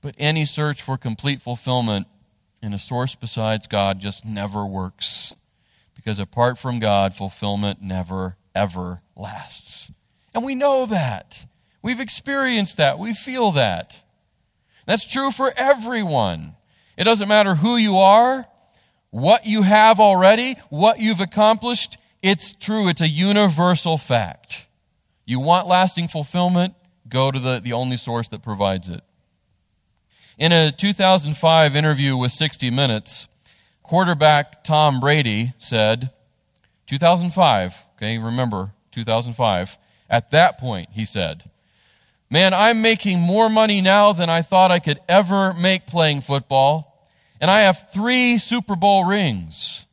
But 0.00 0.14
any 0.18 0.44
search 0.44 0.80
for 0.80 0.96
complete 0.96 1.42
fulfillment 1.42 2.06
in 2.62 2.72
a 2.72 2.78
source 2.78 3.14
besides 3.14 3.66
God 3.66 4.00
just 4.00 4.24
never 4.24 4.64
works. 4.66 5.34
Because 5.94 6.18
apart 6.18 6.58
from 6.58 6.78
God, 6.78 7.14
fulfillment 7.14 7.82
never, 7.82 8.36
ever 8.54 9.02
lasts. 9.16 9.92
And 10.34 10.44
we 10.44 10.54
know 10.54 10.86
that. 10.86 11.46
We've 11.82 12.00
experienced 12.00 12.76
that. 12.76 12.98
We 12.98 13.14
feel 13.14 13.52
that. 13.52 14.02
That's 14.86 15.06
true 15.06 15.30
for 15.30 15.52
everyone. 15.56 16.54
It 16.96 17.04
doesn't 17.04 17.28
matter 17.28 17.54
who 17.54 17.76
you 17.76 17.98
are, 17.98 18.46
what 19.10 19.46
you 19.46 19.62
have 19.62 20.00
already, 20.00 20.56
what 20.68 21.00
you've 21.00 21.20
accomplished, 21.20 21.96
it's 22.22 22.52
true. 22.52 22.88
It's 22.88 23.00
a 23.00 23.08
universal 23.08 23.96
fact. 23.96 24.66
You 25.24 25.40
want 25.40 25.66
lasting 25.66 26.08
fulfillment? 26.08 26.74
Go 27.08 27.30
to 27.30 27.38
the, 27.38 27.60
the 27.60 27.72
only 27.72 27.96
source 27.96 28.28
that 28.28 28.42
provides 28.42 28.88
it. 28.88 29.00
In 30.40 30.52
a 30.52 30.72
2005 30.72 31.76
interview 31.76 32.16
with 32.16 32.32
60 32.32 32.70
Minutes, 32.70 33.28
quarterback 33.82 34.64
Tom 34.64 34.98
Brady 34.98 35.52
said, 35.58 36.12
2005, 36.86 37.74
okay, 37.96 38.16
remember 38.16 38.72
2005. 38.90 39.76
At 40.08 40.30
that 40.30 40.56
point, 40.56 40.88
he 40.92 41.04
said, 41.04 41.50
Man, 42.30 42.54
I'm 42.54 42.80
making 42.80 43.20
more 43.20 43.50
money 43.50 43.82
now 43.82 44.14
than 44.14 44.30
I 44.30 44.40
thought 44.40 44.70
I 44.70 44.78
could 44.78 44.98
ever 45.06 45.52
make 45.52 45.86
playing 45.86 46.22
football 46.22 47.06
and 47.38 47.50
I 47.50 47.60
have 47.60 47.90
three 47.92 48.38
Super 48.38 48.76
Bowl 48.76 49.04
rings. 49.04 49.84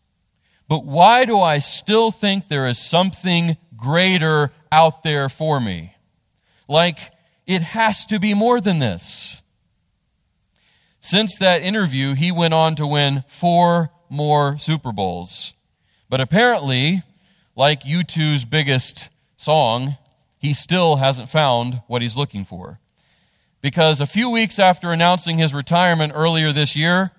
But 0.70 0.86
why 0.86 1.26
do 1.26 1.42
I 1.42 1.60
still 1.60 2.10
think 2.10 2.48
there 2.48 2.70
is 2.70 2.78
something 2.80 3.58
greater 3.76 4.54
out 4.72 5.04
there 5.04 5.28
for 5.28 5.60
me? 5.60 5.94
Like, 6.70 7.00
it 7.46 7.62
has 7.62 8.06
to 8.06 8.18
be 8.18 8.34
more 8.34 8.62
than 8.62 8.80
this. 8.80 9.42
Since 11.10 11.38
that 11.38 11.62
interview, 11.62 12.16
he 12.16 12.34
went 12.34 12.54
on 12.54 12.76
to 12.76 12.86
win 12.86 13.24
four 13.30 13.92
more 14.10 14.58
Super 14.60 14.92
Bowls. 14.92 15.54
But 16.10 16.20
apparently, 16.20 17.02
like 17.56 17.84
U2's 17.84 18.44
biggest 18.44 19.08
song, 19.38 19.96
he 20.38 20.54
still 20.54 20.98
hasn't 20.98 21.30
found 21.30 21.82
what 21.88 22.02
he's 22.02 22.18
looking 22.18 22.44
for. 22.44 22.82
Because 23.62 24.02
a 24.02 24.06
few 24.06 24.30
weeks 24.30 24.60
after 24.60 24.92
announcing 24.92 25.38
his 25.38 25.54
retirement 25.54 26.12
earlier 26.14 26.52
this 26.52 26.76
year, 26.76 27.14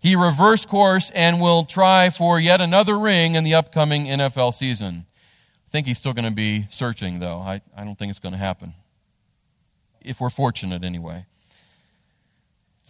he 0.00 0.16
reversed 0.16 0.66
course 0.66 1.10
and 1.14 1.38
will 1.38 1.66
try 1.66 2.08
for 2.08 2.40
yet 2.40 2.62
another 2.62 2.98
ring 2.98 3.34
in 3.34 3.44
the 3.44 3.52
upcoming 3.52 4.06
NFL 4.06 4.54
season. 4.54 5.04
I 5.68 5.70
think 5.70 5.86
he's 5.86 5.98
still 5.98 6.14
going 6.14 6.24
to 6.24 6.30
be 6.30 6.66
searching, 6.70 7.18
though. 7.18 7.40
I, 7.40 7.60
I 7.76 7.84
don't 7.84 7.98
think 7.98 8.08
it's 8.08 8.20
going 8.20 8.32
to 8.32 8.38
happen. 8.38 8.72
If 10.00 10.18
we're 10.18 10.30
fortunate, 10.30 10.82
anyway. 10.82 11.24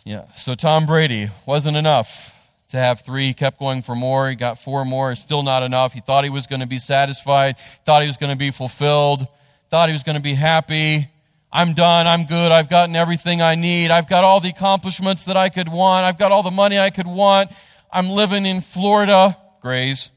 Yeah, 0.05 0.25
so 0.37 0.55
Tom 0.55 0.87
Brady 0.87 1.31
wasn't 1.47 1.77
enough 1.77 2.35
to 2.71 2.79
have 2.79 3.01
three. 3.01 3.29
He 3.29 3.35
kept 3.35 3.59
going 3.59 3.83
for 3.83 3.95
more. 3.95 4.29
He 4.29 4.37
got 4.37 4.59
four 4.59 4.85
more. 4.85 5.13
It's 5.13 5.21
still 5.21 5.43
not 5.43 5.63
enough. 5.63 5.93
He 5.93 6.01
thought 6.01 6.25
he 6.25 6.31
was 6.31 6.47
going 6.47 6.61
to 6.61 6.67
be 6.67 6.79
satisfied, 6.79 7.57
thought 7.85 8.03
he 8.03 8.09
was 8.09 8.19
going 8.19 8.31
to 8.31 8.39
be 8.39 8.51
fulfilled, 8.51 9.27
thought 9.71 9.89
he 9.89 9.93
was 9.95 10.03
going 10.03 10.17
to 10.17 10.23
be 10.23 10.35
happy. 10.35 11.09
I'm 11.55 11.75
done. 11.75 12.09
I'm 12.09 12.25
good. 12.25 12.51
I've 12.51 12.69
gotten 12.69 12.97
everything 12.97 13.41
I 13.41 13.55
need. 13.55 13.93
I've 13.93 14.09
got 14.09 14.25
all 14.25 14.41
the 14.41 14.49
accomplishments 14.49 15.25
that 15.27 15.37
I 15.37 15.49
could 15.51 15.69
want. 15.69 16.05
I've 16.05 16.19
got 16.19 16.33
all 16.33 16.43
the 16.43 16.51
money 16.51 16.79
I 16.79 16.91
could 16.91 17.07
want. 17.07 17.51
I'm 17.93 18.11
living 18.11 18.45
in 18.45 18.61
Florida, 18.61 19.39
Grays. 19.61 20.11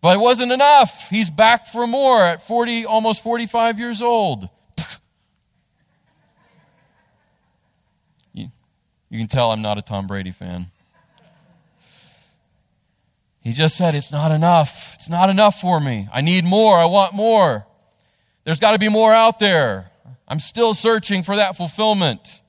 But 0.00 0.16
it 0.16 0.20
wasn't 0.20 0.52
enough. 0.52 1.10
He's 1.10 1.28
back 1.28 1.66
for 1.66 1.86
more 1.86 2.24
at 2.24 2.46
40, 2.46 2.86
almost 2.86 3.22
45 3.22 3.78
years 3.78 4.00
old. 4.00 4.48
you, 8.32 8.50
you 9.10 9.18
can 9.18 9.28
tell 9.28 9.50
I'm 9.52 9.62
not 9.62 9.78
a 9.78 9.82
Tom 9.82 10.06
Brady 10.06 10.32
fan. 10.32 10.66
He 13.40 13.52
just 13.52 13.76
said, 13.76 13.94
It's 13.94 14.12
not 14.12 14.30
enough. 14.30 14.94
It's 14.96 15.08
not 15.08 15.30
enough 15.30 15.60
for 15.60 15.80
me. 15.80 16.08
I 16.12 16.20
need 16.20 16.44
more. 16.44 16.78
I 16.78 16.84
want 16.84 17.14
more. 17.14 17.66
There's 18.44 18.60
got 18.60 18.72
to 18.72 18.78
be 18.78 18.88
more 18.88 19.12
out 19.12 19.38
there. 19.38 19.90
I'm 20.26 20.40
still 20.40 20.74
searching 20.74 21.22
for 21.22 21.36
that 21.36 21.56
fulfillment. 21.56 22.40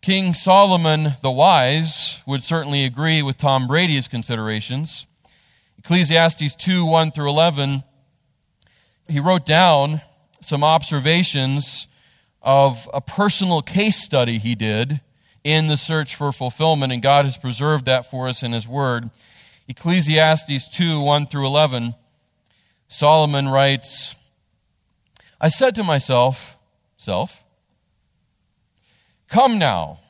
King 0.00 0.34
Solomon 0.34 1.14
the 1.22 1.30
Wise 1.30 2.20
would 2.26 2.42
certainly 2.42 2.84
agree 2.84 3.22
with 3.22 3.36
Tom 3.36 3.66
Brady's 3.66 4.08
considerations. 4.08 5.06
Ecclesiastes 5.78 6.54
2 6.54 6.84
1 6.84 7.12
through 7.12 7.28
11, 7.28 7.84
he 9.08 9.20
wrote 9.20 9.46
down 9.46 10.02
some 10.40 10.64
observations 10.64 11.86
of 12.42 12.88
a 12.92 13.00
personal 13.00 13.62
case 13.62 14.02
study 14.02 14.38
he 14.38 14.54
did 14.54 15.00
in 15.44 15.66
the 15.66 15.76
search 15.76 16.14
for 16.14 16.32
fulfillment, 16.32 16.92
and 16.92 17.02
God 17.02 17.24
has 17.24 17.36
preserved 17.36 17.84
that 17.86 18.10
for 18.10 18.28
us 18.28 18.42
in 18.42 18.52
His 18.52 18.66
Word. 18.66 19.10
Ecclesiastes 19.68 20.68
2 20.68 21.00
1 21.00 21.26
through 21.26 21.46
11, 21.46 21.94
Solomon 22.88 23.48
writes, 23.48 24.14
I 25.40 25.48
said 25.48 25.74
to 25.76 25.84
myself, 25.84 26.56
Self, 26.96 27.44
come 29.28 29.58
now, 29.58 30.00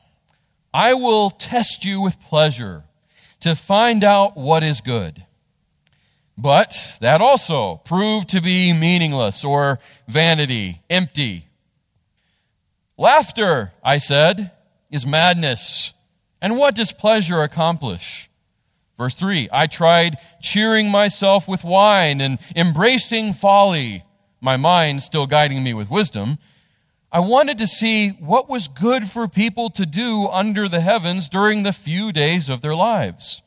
I 0.73 0.93
will 0.93 1.29
test 1.29 1.85
you 1.85 2.01
with 2.01 2.19
pleasure 2.21 2.83
to 3.41 3.55
find 3.55 4.03
out 4.03 4.35
what 4.35 4.63
is 4.63 4.81
good. 4.81 5.25
But 6.37 6.97
that 7.01 7.21
also 7.21 7.77
proved 7.83 8.29
to 8.29 8.41
be 8.41 8.71
meaningless 8.71 9.43
or 9.43 9.79
vanity, 10.07 10.81
empty. 10.89 11.48
Laughter, 12.99 13.71
I 13.81 13.97
said, 13.97 14.51
is 14.91 15.05
madness. 15.05 15.93
And 16.41 16.57
what 16.57 16.75
does 16.75 16.91
pleasure 16.91 17.41
accomplish? 17.41 18.29
Verse 18.97 19.15
3 19.15 19.47
I 19.53 19.67
tried 19.67 20.17
cheering 20.41 20.91
myself 20.91 21.47
with 21.47 21.63
wine 21.63 22.19
and 22.19 22.39
embracing 22.57 23.33
folly, 23.33 24.03
my 24.41 24.57
mind 24.57 25.01
still 25.01 25.27
guiding 25.27 25.63
me 25.63 25.73
with 25.73 25.89
wisdom. 25.89 26.39
I 27.09 27.21
wanted 27.21 27.57
to 27.59 27.67
see 27.67 28.09
what 28.09 28.49
was 28.49 28.67
good 28.67 29.09
for 29.09 29.29
people 29.29 29.69
to 29.71 29.85
do 29.85 30.27
under 30.27 30.67
the 30.67 30.81
heavens 30.81 31.29
during 31.29 31.63
the 31.63 31.71
few 31.71 32.11
days 32.11 32.49
of 32.49 32.59
their 32.59 32.75
lives. 32.75 33.41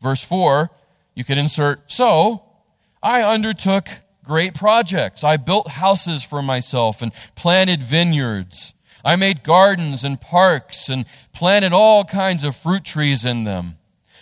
Verse 0.00 0.24
4, 0.24 0.70
you 1.14 1.22
could 1.22 1.36
insert, 1.36 1.92
so 1.92 2.44
I 3.02 3.20
undertook 3.22 3.90
great 4.28 4.54
projects. 4.54 5.24
I 5.24 5.38
built 5.38 5.68
houses 5.68 6.22
for 6.22 6.42
myself 6.42 7.02
and 7.02 7.10
planted 7.34 7.82
vineyards. 7.82 8.74
I 9.04 9.16
made 9.16 9.42
gardens 9.42 10.04
and 10.04 10.20
parks 10.20 10.88
and 10.88 11.06
planted 11.32 11.72
all 11.72 12.04
kinds 12.04 12.44
of 12.44 12.54
fruit 12.54 12.84
trees 12.84 13.24
in 13.24 13.44
them. 13.44 13.78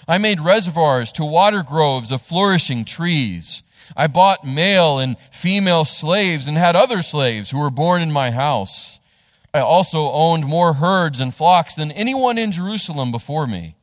I 0.09 0.19
made 0.19 0.41
reservoirs 0.41 1.11
to 1.13 1.25
water 1.25 1.63
groves 1.63 2.13
of 2.13 2.23
flourishing 2.23 2.85
trees. 2.85 3.63
I 3.97 4.07
bought 4.07 4.47
male 4.47 4.99
and 4.99 5.17
female 5.31 5.85
slaves 5.85 6.47
and 6.47 6.57
had 6.57 6.77
other 6.77 7.03
slaves 7.03 7.51
who 7.51 7.59
were 7.59 7.71
born 7.71 8.03
in 8.03 8.13
my 8.13 8.31
house. 8.31 9.01
I 9.53 9.61
also 9.61 10.11
owned 10.11 10.47
more 10.47 10.75
herds 10.75 11.19
and 11.19 11.35
flocks 11.35 11.75
than 11.75 11.91
anyone 11.93 12.39
in 12.39 12.53
Jerusalem 12.53 13.11
before 13.11 13.47
me. 13.47 13.76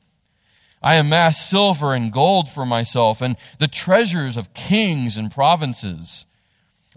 I 0.83 0.95
amassed 0.95 1.49
silver 1.49 1.93
and 1.93 2.11
gold 2.11 2.49
for 2.49 2.65
myself 2.65 3.21
and 3.21 3.37
the 3.57 3.69
treasures 3.69 4.35
of 4.35 4.53
kings 4.53 5.15
and 5.15 5.31
provinces. 5.31 6.25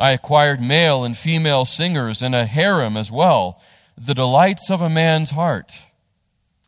I 0.01 0.11
acquired 0.11 0.61
male 0.61 1.05
and 1.05 1.17
female 1.17 1.65
singers 1.65 2.21
and 2.21 2.35
a 2.35 2.47
harem 2.47 2.97
as 2.97 3.11
well, 3.11 3.61
the 3.97 4.15
delights 4.15 4.71
of 4.71 4.81
a 4.83 4.91
man's 4.91 5.31
heart. 5.31 5.73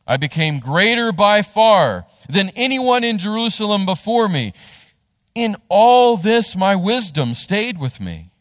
I 0.07 0.17
became 0.17 0.61
greater 0.61 1.13
by 1.13 1.43
far 1.43 2.07
than 2.29 2.51
anyone 2.51 3.05
in 3.05 3.19
Jerusalem 3.19 3.85
before 3.85 4.29
me, 4.29 4.55
in 5.35 5.57
all 5.69 6.17
this, 6.17 6.57
my 6.57 6.75
wisdom 6.75 7.35
stayed 7.35 7.79
with 7.79 8.01
me. 8.01 8.33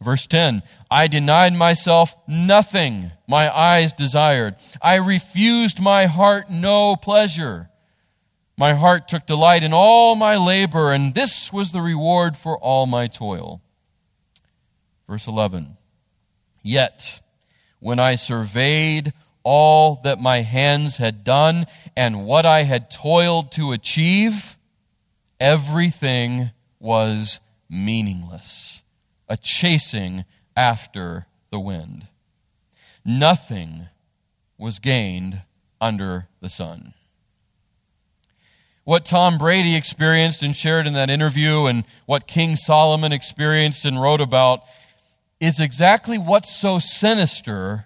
Verse 0.00 0.26
10 0.26 0.62
I 0.90 1.08
denied 1.08 1.54
myself 1.54 2.14
nothing 2.26 3.10
my 3.26 3.54
eyes 3.54 3.92
desired. 3.92 4.56
I 4.80 4.94
refused 4.94 5.80
my 5.80 6.06
heart 6.06 6.50
no 6.50 6.96
pleasure. 6.96 7.68
My 8.58 8.74
heart 8.74 9.06
took 9.06 9.24
delight 9.24 9.62
in 9.62 9.72
all 9.72 10.16
my 10.16 10.36
labor, 10.36 10.90
and 10.90 11.14
this 11.14 11.52
was 11.52 11.70
the 11.70 11.80
reward 11.80 12.36
for 12.36 12.58
all 12.58 12.86
my 12.86 13.06
toil. 13.06 13.62
Verse 15.08 15.28
11 15.28 15.76
Yet, 16.64 17.20
when 17.78 18.00
I 18.00 18.16
surveyed 18.16 19.12
all 19.44 20.00
that 20.02 20.20
my 20.20 20.40
hands 20.40 20.96
had 20.96 21.22
done 21.22 21.66
and 21.96 22.26
what 22.26 22.44
I 22.44 22.64
had 22.64 22.90
toiled 22.90 23.52
to 23.52 23.70
achieve, 23.70 24.56
everything 25.38 26.50
was 26.80 27.38
meaningless, 27.70 28.82
a 29.28 29.36
chasing 29.36 30.24
after 30.56 31.26
the 31.52 31.60
wind. 31.60 32.08
Nothing 33.04 33.86
was 34.58 34.80
gained 34.80 35.42
under 35.80 36.26
the 36.40 36.48
sun. 36.48 36.94
What 38.88 39.04
Tom 39.04 39.36
Brady 39.36 39.76
experienced 39.76 40.42
and 40.42 40.56
shared 40.56 40.86
in 40.86 40.94
that 40.94 41.10
interview, 41.10 41.66
and 41.66 41.84
what 42.06 42.26
King 42.26 42.56
Solomon 42.56 43.12
experienced 43.12 43.84
and 43.84 44.00
wrote 44.00 44.22
about, 44.22 44.62
is 45.40 45.60
exactly 45.60 46.16
what's 46.16 46.58
so 46.58 46.78
sinister 46.78 47.84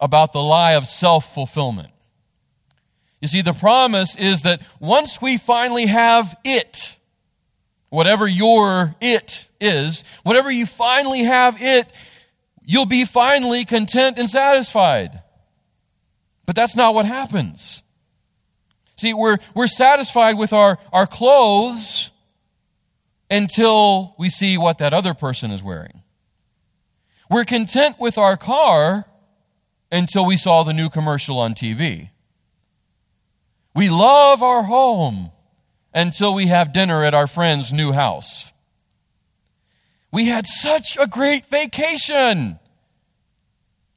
about 0.00 0.32
the 0.32 0.42
lie 0.42 0.72
of 0.72 0.86
self 0.86 1.34
fulfillment. 1.34 1.90
You 3.20 3.28
see, 3.28 3.42
the 3.42 3.52
promise 3.52 4.16
is 4.16 4.40
that 4.40 4.62
once 4.80 5.20
we 5.20 5.36
finally 5.36 5.84
have 5.84 6.34
it, 6.46 6.96
whatever 7.90 8.26
your 8.26 8.94
it 9.02 9.46
is, 9.60 10.02
whatever 10.22 10.50
you 10.50 10.64
finally 10.64 11.24
have 11.24 11.60
it, 11.60 11.92
you'll 12.64 12.86
be 12.86 13.04
finally 13.04 13.66
content 13.66 14.16
and 14.16 14.30
satisfied. 14.30 15.20
But 16.46 16.56
that's 16.56 16.74
not 16.74 16.94
what 16.94 17.04
happens. 17.04 17.81
See, 19.02 19.14
we're, 19.14 19.38
we're 19.52 19.66
satisfied 19.66 20.38
with 20.38 20.52
our, 20.52 20.78
our 20.92 21.08
clothes 21.08 22.12
until 23.28 24.14
we 24.16 24.30
see 24.30 24.56
what 24.56 24.78
that 24.78 24.92
other 24.92 25.12
person 25.12 25.50
is 25.50 25.60
wearing. 25.60 26.04
We're 27.28 27.44
content 27.44 27.98
with 27.98 28.16
our 28.16 28.36
car 28.36 29.06
until 29.90 30.24
we 30.24 30.36
saw 30.36 30.62
the 30.62 30.72
new 30.72 30.88
commercial 30.88 31.40
on 31.40 31.54
TV. 31.54 32.10
We 33.74 33.90
love 33.90 34.40
our 34.40 34.62
home 34.62 35.32
until 35.92 36.32
we 36.32 36.46
have 36.46 36.72
dinner 36.72 37.02
at 37.02 37.12
our 37.12 37.26
friend's 37.26 37.72
new 37.72 37.90
house. 37.90 38.52
We 40.12 40.26
had 40.26 40.46
such 40.46 40.96
a 40.96 41.08
great 41.08 41.46
vacation 41.46 42.60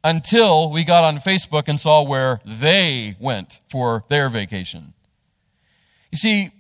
until 0.04 0.72
we 0.72 0.84
got 0.84 1.04
on 1.04 1.18
Facebook 1.18 1.68
and 1.68 1.80
saw 1.80 2.02
where 2.02 2.42
they 2.44 3.16
went 3.20 3.62
for 3.70 4.04
their 4.10 4.30
vacation. 4.30 4.95
You 6.16 6.20
see, 6.20 6.52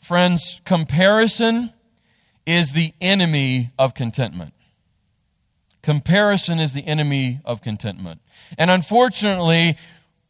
friends, 0.00 0.60
comparison 0.66 1.72
is 2.44 2.72
the 2.72 2.92
enemy 3.00 3.72
of 3.78 3.94
contentment. 3.94 4.52
Comparison 5.80 6.58
is 6.58 6.74
the 6.74 6.86
enemy 6.86 7.40
of 7.42 7.62
contentment. 7.62 8.20
And 8.58 8.70
unfortunately, 8.70 9.78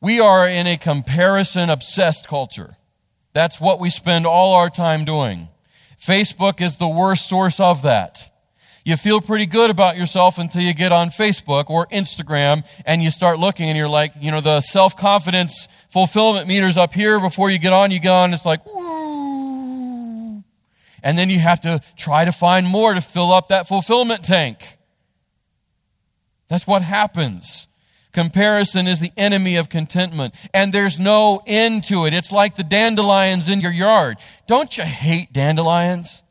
we 0.00 0.20
are 0.20 0.48
in 0.48 0.68
a 0.68 0.76
comparison 0.76 1.70
obsessed 1.70 2.28
culture. 2.28 2.76
That's 3.32 3.60
what 3.60 3.80
we 3.80 3.90
spend 3.90 4.28
all 4.28 4.54
our 4.54 4.70
time 4.70 5.04
doing. 5.04 5.48
Facebook 6.00 6.60
is 6.60 6.76
the 6.76 6.86
worst 6.86 7.28
source 7.28 7.58
of 7.58 7.82
that. 7.82 8.37
You 8.88 8.96
feel 8.96 9.20
pretty 9.20 9.44
good 9.44 9.68
about 9.68 9.98
yourself 9.98 10.38
until 10.38 10.62
you 10.62 10.72
get 10.72 10.92
on 10.92 11.10
Facebook 11.10 11.68
or 11.68 11.88
Instagram 11.88 12.64
and 12.86 13.02
you 13.02 13.10
start 13.10 13.38
looking 13.38 13.68
and 13.68 13.76
you're 13.76 13.86
like, 13.86 14.14
you 14.18 14.30
know, 14.30 14.40
the 14.40 14.62
self 14.62 14.96
confidence 14.96 15.68
fulfillment 15.90 16.48
meters 16.48 16.78
up 16.78 16.94
here 16.94 17.20
before 17.20 17.50
you 17.50 17.58
get 17.58 17.74
on, 17.74 17.90
you 17.90 18.00
go 18.00 18.14
on, 18.14 18.32
it's 18.32 18.46
like, 18.46 18.60
and 21.02 21.18
then 21.18 21.28
you 21.28 21.38
have 21.38 21.60
to 21.60 21.82
try 21.98 22.24
to 22.24 22.32
find 22.32 22.66
more 22.66 22.94
to 22.94 23.02
fill 23.02 23.30
up 23.30 23.48
that 23.48 23.68
fulfillment 23.68 24.24
tank. 24.24 24.78
That's 26.48 26.66
what 26.66 26.80
happens. 26.80 27.66
Comparison 28.14 28.86
is 28.86 29.00
the 29.00 29.12
enemy 29.18 29.56
of 29.56 29.68
contentment, 29.68 30.32
and 30.54 30.72
there's 30.72 30.98
no 30.98 31.42
end 31.46 31.84
to 31.84 32.06
it. 32.06 32.14
It's 32.14 32.32
like 32.32 32.56
the 32.56 32.64
dandelions 32.64 33.50
in 33.50 33.60
your 33.60 33.70
yard. 33.70 34.16
Don't 34.46 34.78
you 34.78 34.84
hate 34.84 35.30
dandelions? 35.34 36.22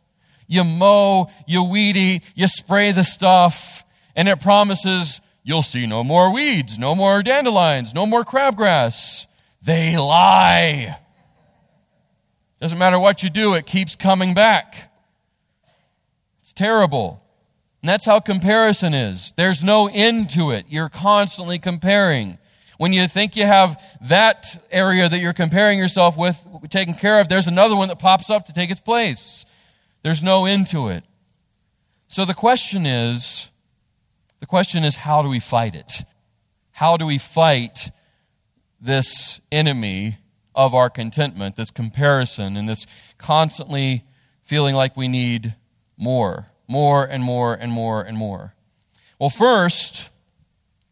You 0.47 0.63
mow, 0.63 1.29
you 1.45 1.63
weedy, 1.63 2.21
you 2.35 2.47
spray 2.47 2.91
the 2.91 3.03
stuff, 3.03 3.83
and 4.15 4.27
it 4.27 4.39
promises 4.39 5.21
you'll 5.43 5.63
see 5.63 5.85
no 5.85 6.03
more 6.03 6.33
weeds, 6.33 6.79
no 6.79 6.95
more 6.95 7.21
dandelions, 7.21 7.93
no 7.93 8.05
more 8.05 8.23
crabgrass. 8.23 9.27
They 9.61 9.97
lie. 9.97 10.97
Doesn't 12.59 12.77
matter 12.77 12.97
what 12.99 13.23
you 13.23 13.29
do, 13.29 13.53
it 13.53 13.65
keeps 13.65 13.95
coming 13.95 14.33
back. 14.33 14.91
It's 16.41 16.53
terrible. 16.53 17.21
And 17.81 17.89
that's 17.89 18.05
how 18.05 18.19
comparison 18.19 18.93
is. 18.93 19.33
There's 19.37 19.61
no 19.61 19.87
end 19.87 20.31
to 20.31 20.51
it. 20.51 20.65
You're 20.69 20.89
constantly 20.89 21.59
comparing. 21.59 22.37
When 22.77 22.93
you 22.93 23.07
think 23.07 23.35
you 23.35 23.45
have 23.45 23.81
that 24.01 24.65
area 24.71 25.07
that 25.09 25.19
you're 25.19 25.33
comparing 25.33 25.79
yourself 25.79 26.17
with 26.17 26.41
taken 26.69 26.93
care 26.93 27.19
of, 27.19 27.29
there's 27.29 27.47
another 27.47 27.75
one 27.75 27.87
that 27.87 27.99
pops 27.99 28.29
up 28.29 28.45
to 28.45 28.53
take 28.53 28.71
its 28.71 28.79
place. 28.79 29.45
There's 30.03 30.23
no 30.23 30.45
end 30.45 30.67
to 30.67 30.87
it. 30.89 31.03
So 32.07 32.25
the 32.25 32.33
question 32.33 32.85
is 32.85 33.51
the 34.39 34.45
question 34.45 34.83
is 34.83 34.95
how 34.95 35.21
do 35.21 35.29
we 35.29 35.39
fight 35.39 35.75
it? 35.75 36.05
How 36.71 36.97
do 36.97 37.05
we 37.05 37.17
fight 37.17 37.91
this 38.79 39.39
enemy 39.51 40.17
of 40.55 40.73
our 40.73 40.89
contentment, 40.89 41.55
this 41.55 41.71
comparison, 41.71 42.55
and 42.55 42.67
this 42.67 42.85
constantly 43.17 44.03
feeling 44.43 44.75
like 44.75 44.95
we 44.95 45.07
need 45.07 45.55
more? 45.97 46.47
more 46.67 47.05
and 47.05 47.23
more 47.23 47.53
and 47.53 47.71
more 47.71 48.01
and 48.01 48.17
more? 48.17 48.53
Well, 49.19 49.29
first, 49.29 50.09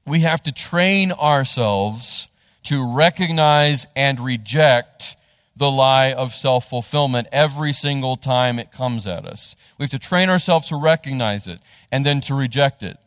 we 0.05 0.21
have 0.21 0.41
to 0.43 0.51
train 0.51 1.11
ourselves 1.11 2.27
to 2.63 2.83
recognize 2.83 3.85
and 3.95 4.19
reject 4.19 5.15
the 5.55 5.71
lie 5.71 6.11
of 6.11 6.35
self 6.35 6.69
fulfillment 6.69 7.27
every 7.31 7.73
single 7.73 8.15
time 8.15 8.59
it 8.59 8.71
comes 8.71 9.07
at 9.07 9.25
us. 9.25 9.55
We 9.77 9.83
have 9.83 9.91
to 9.91 9.99
train 9.99 10.29
ourselves 10.29 10.67
to 10.67 10.75
recognize 10.75 11.47
it 11.47 11.59
and 11.91 12.05
then 12.05 12.21
to 12.21 12.33
reject 12.33 12.83
it. 12.83 12.97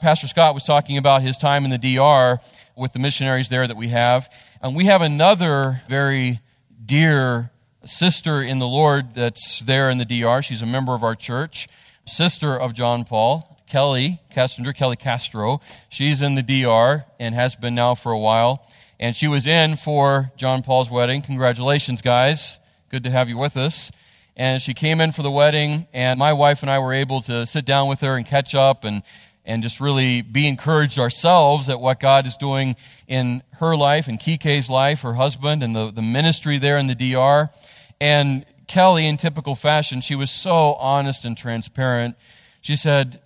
Pastor 0.00 0.26
Scott 0.26 0.54
was 0.54 0.64
talking 0.64 0.98
about 0.98 1.22
his 1.22 1.36
time 1.36 1.64
in 1.64 1.70
the 1.70 1.78
DR 1.78 2.40
with 2.76 2.92
the 2.92 2.98
missionaries 2.98 3.48
there 3.48 3.66
that 3.66 3.76
we 3.76 3.88
have. 3.88 4.28
And 4.60 4.74
we 4.74 4.86
have 4.86 5.02
another 5.02 5.82
very 5.88 6.40
dear 6.84 7.50
sister 7.84 8.42
in 8.42 8.58
the 8.58 8.66
Lord 8.66 9.14
that's 9.14 9.62
there 9.62 9.90
in 9.90 9.98
the 9.98 10.04
DR. 10.04 10.42
She's 10.42 10.62
a 10.62 10.66
member 10.66 10.94
of 10.94 11.04
our 11.04 11.14
church, 11.14 11.68
sister 12.06 12.58
of 12.58 12.74
John 12.74 13.04
Paul, 13.04 13.60
Kelly 13.68 14.20
Castringer, 14.30 14.72
Kelly 14.72 14.96
Castro. 14.96 15.60
She's 15.88 16.22
in 16.22 16.34
the 16.34 16.42
DR 16.42 17.04
and 17.18 17.34
has 17.34 17.56
been 17.56 17.74
now 17.74 17.94
for 17.94 18.12
a 18.12 18.18
while. 18.18 18.66
And 19.00 19.16
she 19.16 19.26
was 19.26 19.46
in 19.46 19.76
for 19.76 20.30
John 20.36 20.62
Paul's 20.62 20.90
wedding. 20.90 21.22
Congratulations, 21.22 22.00
guys. 22.00 22.60
Good 22.90 23.04
to 23.04 23.10
have 23.10 23.28
you 23.28 23.36
with 23.36 23.56
us. 23.56 23.90
And 24.36 24.62
she 24.62 24.74
came 24.74 25.00
in 25.00 25.12
for 25.12 25.22
the 25.22 25.30
wedding, 25.30 25.86
and 25.92 26.18
my 26.18 26.32
wife 26.32 26.62
and 26.62 26.70
I 26.70 26.80
were 26.80 26.92
able 26.92 27.20
to 27.22 27.46
sit 27.46 27.64
down 27.64 27.88
with 27.88 28.00
her 28.00 28.16
and 28.16 28.26
catch 28.26 28.54
up 28.54 28.82
and, 28.84 29.02
and 29.44 29.62
just 29.62 29.80
really 29.80 30.22
be 30.22 30.48
encouraged 30.48 30.98
ourselves 30.98 31.68
at 31.68 31.78
what 31.80 32.00
God 32.00 32.26
is 32.26 32.36
doing 32.36 32.74
in 33.06 33.42
her 33.58 33.76
life 33.76 34.08
and 34.08 34.18
Kike's 34.18 34.68
life, 34.68 35.02
her 35.02 35.14
husband, 35.14 35.62
and 35.62 35.74
the, 35.74 35.92
the 35.92 36.02
ministry 36.02 36.58
there 36.58 36.78
in 36.78 36.88
the 36.88 36.96
DR. 36.96 37.50
And 38.00 38.44
Kelly, 38.66 39.06
in 39.06 39.16
typical 39.16 39.54
fashion, 39.54 40.00
she 40.00 40.16
was 40.16 40.30
so 40.30 40.74
honest 40.74 41.24
and 41.24 41.36
transparent. 41.36 42.16
She 42.60 42.74
said, 42.74 43.20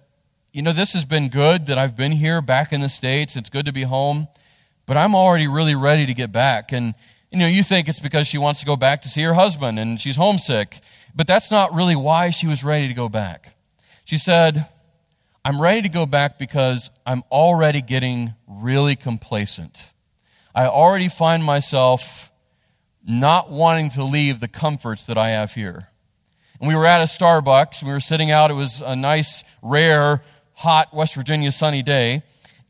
You 0.53 0.61
know, 0.61 0.73
this 0.73 0.93
has 0.93 1.07
been 1.07 1.31
good 1.31 1.67
that 1.67 1.79
I've 1.79 1.97
been 1.97 2.13
here 2.13 2.43
back 2.43 2.71
in 2.73 2.83
the 2.83 2.89
States. 2.91 3.35
It's 3.35 3.49
good 3.49 3.65
to 3.65 3.73
be 3.73 3.85
home 3.85 4.29
but 4.89 4.97
I'm 4.97 5.15
already 5.15 5.47
really 5.47 5.75
ready 5.75 6.07
to 6.07 6.15
get 6.15 6.33
back. 6.33 6.73
And, 6.73 6.95
you 7.31 7.39
know, 7.39 7.47
you 7.47 7.63
think 7.63 7.89
it's 7.89 8.01
because 8.01 8.27
she 8.27 8.39
wants 8.39 8.61
to 8.61 8.67
go 8.67 8.75
back 8.75 9.03
to 9.03 9.09
see 9.09 9.23
her 9.23 9.35
husband 9.35 9.79
and 9.79 10.01
she's 10.01 10.17
homesick, 10.17 10.81
but 11.15 11.27
that's 11.27 11.51
not 11.51 11.75
really 11.75 11.95
why 11.95 12.31
she 12.31 12.47
was 12.47 12.65
ready 12.65 12.89
to 12.89 12.95
go 12.95 13.07
back. 13.11 13.55
She 14.07 14.17
said, 14.17 14.67
I'm 15.45 15.61
ready 15.61 15.83
to 15.83 15.91
go 15.91 16.07
back 16.07 16.39
because 16.39 16.91
I'm 17.05 17.23
already 17.31 17.83
getting 17.83 18.33
really 18.47 18.97
complacent. 18.97 19.89
I 20.55 20.67
already 20.67 21.11
find 21.11 21.45
myself 21.45 22.33
not 23.07 23.51
wanting 23.51 23.91
to 23.91 24.05
leave 24.05 24.41
the 24.41 24.49
comforts 24.49 25.05
that 25.05 25.19
I 25.19 25.29
have 25.29 25.53
here. 25.53 25.89
And 26.61 26.67
we 26.67 26.75
were 26.75 26.87
at 26.87 27.03
a 27.03 27.05
Starbucks. 27.05 27.83
We 27.83 27.91
were 27.91 28.01
sitting 28.01 28.31
out. 28.31 28.51
It 28.51 28.55
was 28.55 28.81
a 28.81 28.97
nice, 28.97 29.45
rare, 29.61 30.23
hot 30.55 30.95
West 30.95 31.15
Virginia 31.15 31.53
sunny 31.53 31.83
day 31.83 32.23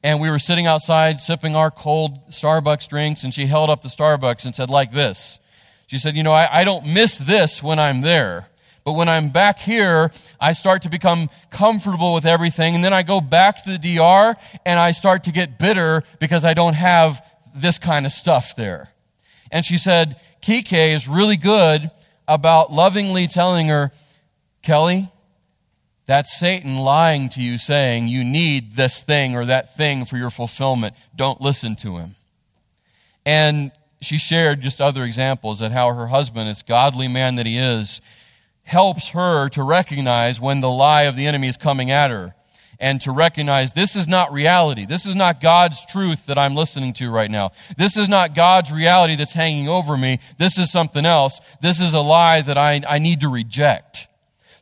and 0.03 0.21
we 0.21 0.31
were 0.31 0.39
sitting 0.39 0.67
outside 0.67 1.21
sipping 1.21 1.57
our 1.57 1.71
cold 1.71 2.19
Starbucks 2.31 2.89
drinks, 2.89 3.25
and 3.25 3.35
she 3.35 3.47
held 3.47 3.71
up 3.71 3.83
the 3.83 3.89
Starbucks 3.89 4.45
and 4.45 4.55
said, 4.55 4.71
like 4.71 4.93
this. 4.93 5.41
She 5.89 5.99
said, 5.99 6.17
You 6.17 6.23
know, 6.23 6.33
I, 6.33 6.61
I 6.61 6.65
don't 6.65 6.87
miss 6.87 7.19
this 7.19 7.63
when 7.63 7.79
I'm 7.79 8.03
there. 8.03 8.49
But 8.85 8.93
when 8.93 9.09
I'm 9.09 9.31
back 9.31 9.59
here, 9.59 10.13
I 10.41 10.53
start 10.55 10.83
to 10.83 10.89
become 10.89 11.29
comfortable 11.51 12.15
with 12.15 12.25
everything. 12.25 12.75
And 12.75 12.83
then 12.83 12.95
I 12.95 13.03
go 13.03 13.21
back 13.21 13.63
to 13.65 13.77
the 13.77 13.97
DR 13.97 14.35
and 14.65 14.81
I 14.81 14.93
start 14.93 15.25
to 15.25 15.33
get 15.33 15.59
bitter 15.59 16.05
because 16.19 16.45
I 16.45 16.55
don't 16.55 16.75
have 16.75 17.23
this 17.55 17.79
kind 17.79 18.07
of 18.07 18.13
stuff 18.13 18.57
there. 18.57 18.91
And 19.51 19.65
she 19.65 19.77
said, 19.77 20.19
Kike 20.43 20.95
is 20.95 21.07
really 21.07 21.37
good 21.37 21.91
about 22.27 22.73
lovingly 22.73 23.27
telling 23.27 23.69
her, 23.69 23.93
Kelly, 24.63 25.11
that's 26.09 26.39
Satan 26.39 26.79
lying 26.79 27.29
to 27.31 27.43
you, 27.43 27.59
saying 27.59 28.09
you 28.09 28.25
need 28.25 28.77
this 28.77 29.03
thing 29.03 29.37
or 29.37 29.45
that 29.45 29.77
thing 29.77 30.07
for 30.07 30.17
your 30.17 30.31
fulfillment. 30.31 30.95
Don't 31.15 31.39
listen 31.39 31.77
to 31.77 31.99
him. 31.99 32.15
And 33.27 33.73
she 34.01 34.17
shared 34.17 34.63
just 34.63 34.81
other 34.81 35.05
examples 35.05 35.61
of 35.61 35.73
how 35.73 35.93
her 35.93 36.07
husband, 36.07 36.49
this 36.49 36.63
godly 36.63 37.09
man 37.09 37.35
that 37.35 37.45
he 37.45 37.59
is, 37.59 38.01
helps 38.63 39.09
her 39.09 39.51
to 39.51 39.63
recognize 39.63 40.41
when 40.41 40.63
the 40.63 40.71
lie 40.71 41.03
of 41.03 41.15
the 41.15 41.27
enemy 41.27 41.47
is 41.47 41.59
coming 41.59 41.91
at 41.91 42.11
her 42.11 42.35
and 42.81 43.03
to 43.03 43.13
recognize 43.13 43.73
this 43.73 43.95
is 43.95 44.09
not 44.09 44.33
reality. 44.33 44.87
This 44.87 45.05
is 45.05 45.15
not 45.15 45.43
God's 45.43 45.85
truth 45.85 46.25
that 46.25 46.39
I'm 46.39 46.55
listening 46.55 46.95
to 46.95 47.11
right 47.11 47.31
now. 47.31 47.53
This 47.77 47.99
is 47.99 48.09
not 48.09 48.35
God's 48.35 48.73
reality 48.73 49.15
that's 49.15 49.35
hanging 49.35 49.69
over 49.69 49.95
me. 49.95 50.21
This 50.39 50.57
is 50.59 50.73
something 50.73 51.05
else. 51.05 51.39
This 51.61 51.83
is 51.83 51.93
a 51.93 52.01
lie 52.01 52.41
that 52.41 52.57
I, 52.57 52.81
I 52.89 52.99
need 52.99 53.21
to 53.21 53.29
reject. 53.29 54.08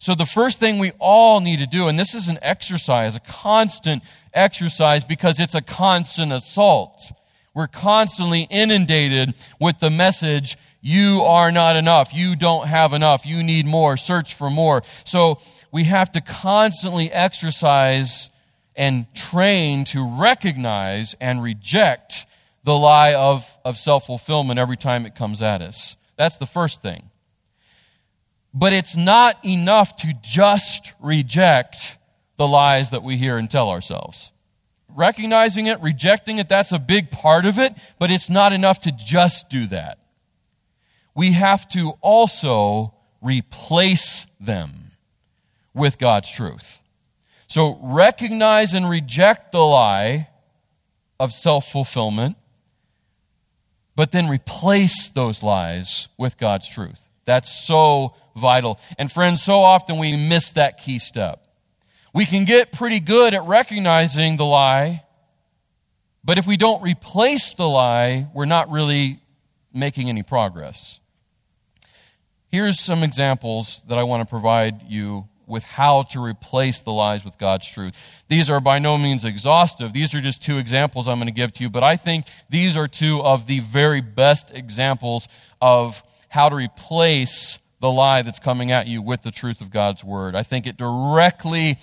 So, 0.07 0.14
the 0.14 0.25
first 0.25 0.61
thing 0.61 0.79
we 0.79 0.92
all 1.01 1.40
need 1.40 1.59
to 1.59 1.66
do, 1.66 1.88
and 1.88 1.99
this 1.99 2.14
is 2.14 2.29
an 2.29 2.38
exercise, 2.40 3.16
a 3.16 3.21
constant 3.21 4.05
exercise, 4.33 5.05
because 5.05 5.40
it's 5.40 5.57
a 5.57 5.61
constant 5.61 6.33
assault. 6.33 7.11
We're 7.55 7.66
constantly 7.66 8.42
inundated 8.42 9.35
with 9.61 9.81
the 9.81 9.90
message, 9.90 10.59
you 10.81 11.23
are 11.23 11.51
not 11.51 11.75
enough, 11.75 12.14
you 12.14 12.37
don't 12.37 12.69
have 12.69 12.92
enough, 12.92 13.27
you 13.27 13.42
need 13.42 13.66
more, 13.66 13.97
search 13.97 14.35
for 14.35 14.49
more. 14.49 14.85
So, 15.03 15.40
we 15.73 15.83
have 15.83 16.12
to 16.12 16.21
constantly 16.21 17.11
exercise 17.11 18.31
and 18.77 19.12
train 19.12 19.87
to 19.87 20.09
recognize 20.09 21.16
and 21.21 21.42
reject 21.42 22.27
the 22.62 22.79
lie 22.79 23.14
of, 23.14 23.45
of 23.64 23.77
self 23.77 24.07
fulfillment 24.07 24.61
every 24.61 24.77
time 24.77 25.05
it 25.05 25.16
comes 25.16 25.42
at 25.42 25.62
us. 25.62 25.97
That's 26.14 26.38
the 26.38 26.47
first 26.47 26.81
thing. 26.81 27.11
But 28.59 28.73
it's 28.73 28.97
not 28.97 29.45
enough 29.45 29.97
to 29.97 30.14
just 30.23 30.95
reject 30.99 31.99
the 32.38 32.49
lies 32.49 32.88
that 32.88 33.03
we 33.03 33.19
hear 33.19 33.37
and 33.37 33.51
tell 33.51 33.69
ourselves. 33.69 34.33
Recognizing 34.88 35.66
it, 35.66 35.79
rejecting 35.83 36.38
it, 36.38 36.49
that's 36.49 36.73
a 36.73 36.79
big 36.79 37.11
part 37.11 37.45
of 37.45 37.59
it, 37.59 37.75
but 37.99 38.11
it's 38.11 38.31
not 38.31 38.55
enough 38.55 38.81
to 38.81 38.92
just 38.92 39.51
do 39.51 39.66
that. 39.66 39.99
We 41.14 41.33
have 41.33 41.69
to 41.71 41.99
also 42.01 42.95
replace 43.21 44.27
them 44.40 44.92
with 45.75 45.99
God's 45.99 46.31
truth. 46.31 46.79
So 47.49 47.79
recognize 47.83 48.73
and 48.73 48.88
reject 48.88 49.53
the 49.53 49.66
lie 49.66 50.31
of 51.21 51.35
self 51.35 51.71
fulfillment, 51.71 52.38
but 53.95 54.12
then 54.12 54.31
replace 54.31 55.11
those 55.11 55.42
lies 55.42 56.09
with 56.16 56.38
God's 56.38 56.66
truth. 56.66 57.06
That's 57.27 57.51
so 57.67 58.15
vital. 58.35 58.81
And 58.99 59.12
friends, 59.12 59.43
so 59.43 59.61
often 59.61 59.99
we 59.99 60.17
miss 60.17 60.53
that 60.53 60.79
key 60.79 60.99
step. 60.99 61.47
We 62.15 62.25
can 62.25 62.47
get 62.47 62.73
pretty 62.73 63.01
good 63.01 63.35
at 63.35 63.45
recognizing 63.45 64.39
the 64.39 64.47
lie, 64.47 65.05
but 66.25 66.39
if 66.39 66.47
we 66.47 66.57
don't 66.57 66.83
replace 66.83 67.53
the 67.53 67.69
lie, 67.69 68.29
we're 68.33 68.47
not 68.47 68.71
really 68.71 69.21
making 69.75 70.09
any 70.09 70.23
progress. 70.23 70.99
Here's 72.49 72.81
some 72.81 73.03
examples 73.03 73.83
that 73.89 73.99
I 73.99 74.05
want 74.05 74.23
to 74.23 74.31
provide 74.31 74.83
you 74.89 75.29
with 75.47 75.62
how 75.62 76.03
to 76.05 76.21
replace 76.21 76.81
the 76.81 76.91
lies 76.91 77.25
with 77.25 77.39
God's 77.39 77.69
truth. 77.69 77.93
These 78.29 78.51
are 78.51 78.61
by 78.61 78.79
no 78.79 78.99
means 78.99 79.25
exhaustive. 79.25 79.93
These 79.93 80.15
are 80.15 80.21
just 80.21 80.43
two 80.43 80.59
examples 80.59 81.07
I'm 81.07 81.19
going 81.19 81.27
to 81.27 81.33
give 81.33 81.53
to 81.53 81.62
you, 81.62 81.71
but 81.71 81.85
I 81.85 81.97
think 81.97 82.27
these 82.49 82.77
are 82.77 82.89
two 82.89 83.21
of 83.23 83.47
the 83.47 83.61
very 83.61 84.01
best 84.01 84.51
examples 84.53 85.29
of 85.61 86.03
how 86.29 86.49
to 86.49 86.57
replace 86.57 87.59
the 87.81 87.91
lie 87.91 88.23
that's 88.23 88.39
coming 88.39 88.73
at 88.73 88.87
you 88.87 89.03
with 89.03 89.23
the 89.23 89.31
truth 89.31 89.61
of 89.61 89.71
God's 89.71 90.03
word. 90.03 90.35
I 90.35 90.43
think 90.43 90.67
it 90.67 90.77
directly 90.77 91.79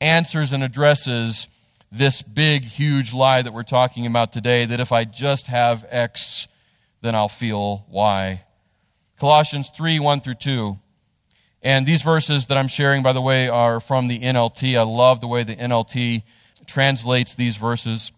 answers 0.00 0.52
and 0.52 0.62
addresses 0.62 1.48
this 1.92 2.22
big, 2.22 2.64
huge 2.64 3.12
lie 3.12 3.42
that 3.42 3.52
we're 3.52 3.62
talking 3.62 4.06
about 4.06 4.32
today 4.32 4.64
that 4.64 4.80
if 4.80 4.92
I 4.92 5.04
just 5.04 5.48
have 5.48 5.84
X, 5.88 6.46
then 7.00 7.14
I'll 7.14 7.28
feel 7.28 7.86
Y. 7.90 8.44
Colossians 9.18 9.70
3 9.76 9.98
1 9.98 10.20
through 10.20 10.34
2. 10.34 10.78
And 11.62 11.84
these 11.84 12.02
verses 12.02 12.46
that 12.46 12.56
I'm 12.56 12.68
sharing, 12.68 13.02
by 13.02 13.12
the 13.12 13.20
way, 13.20 13.48
are 13.48 13.80
from 13.80 14.08
the 14.08 14.18
NLT. 14.20 14.78
I 14.78 14.82
love 14.82 15.20
the 15.20 15.26
way 15.26 15.42
the 15.42 15.56
NLT 15.56 16.22
translates 16.66 17.34
these 17.34 17.56
verses. 17.56 18.12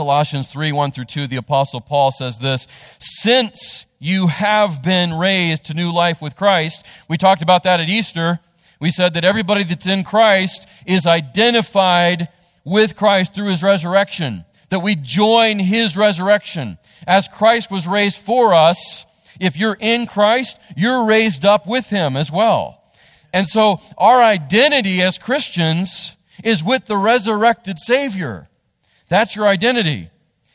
Colossians 0.00 0.48
3 0.48 0.72
1 0.72 0.92
through 0.92 1.04
2, 1.04 1.26
the 1.26 1.36
Apostle 1.36 1.82
Paul 1.82 2.10
says 2.10 2.38
this 2.38 2.66
Since 2.98 3.84
you 3.98 4.28
have 4.28 4.82
been 4.82 5.12
raised 5.12 5.64
to 5.64 5.74
new 5.74 5.92
life 5.92 6.22
with 6.22 6.36
Christ, 6.36 6.86
we 7.06 7.18
talked 7.18 7.42
about 7.42 7.64
that 7.64 7.80
at 7.80 7.90
Easter. 7.90 8.40
We 8.80 8.90
said 8.90 9.12
that 9.12 9.26
everybody 9.26 9.62
that's 9.62 9.86
in 9.86 10.02
Christ 10.02 10.66
is 10.86 11.06
identified 11.06 12.30
with 12.64 12.96
Christ 12.96 13.34
through 13.34 13.48
his 13.48 13.62
resurrection, 13.62 14.46
that 14.70 14.80
we 14.80 14.96
join 14.96 15.58
his 15.58 15.98
resurrection. 15.98 16.78
As 17.06 17.28
Christ 17.28 17.70
was 17.70 17.86
raised 17.86 18.16
for 18.16 18.54
us, 18.54 19.04
if 19.38 19.54
you're 19.54 19.76
in 19.78 20.06
Christ, 20.06 20.58
you're 20.78 21.04
raised 21.04 21.44
up 21.44 21.66
with 21.66 21.88
him 21.88 22.16
as 22.16 22.32
well. 22.32 22.82
And 23.34 23.46
so 23.46 23.82
our 23.98 24.22
identity 24.22 25.02
as 25.02 25.18
Christians 25.18 26.16
is 26.42 26.64
with 26.64 26.86
the 26.86 26.96
resurrected 26.96 27.78
Savior. 27.78 28.46
That's 29.10 29.36
your 29.36 29.46
identity. 29.46 30.08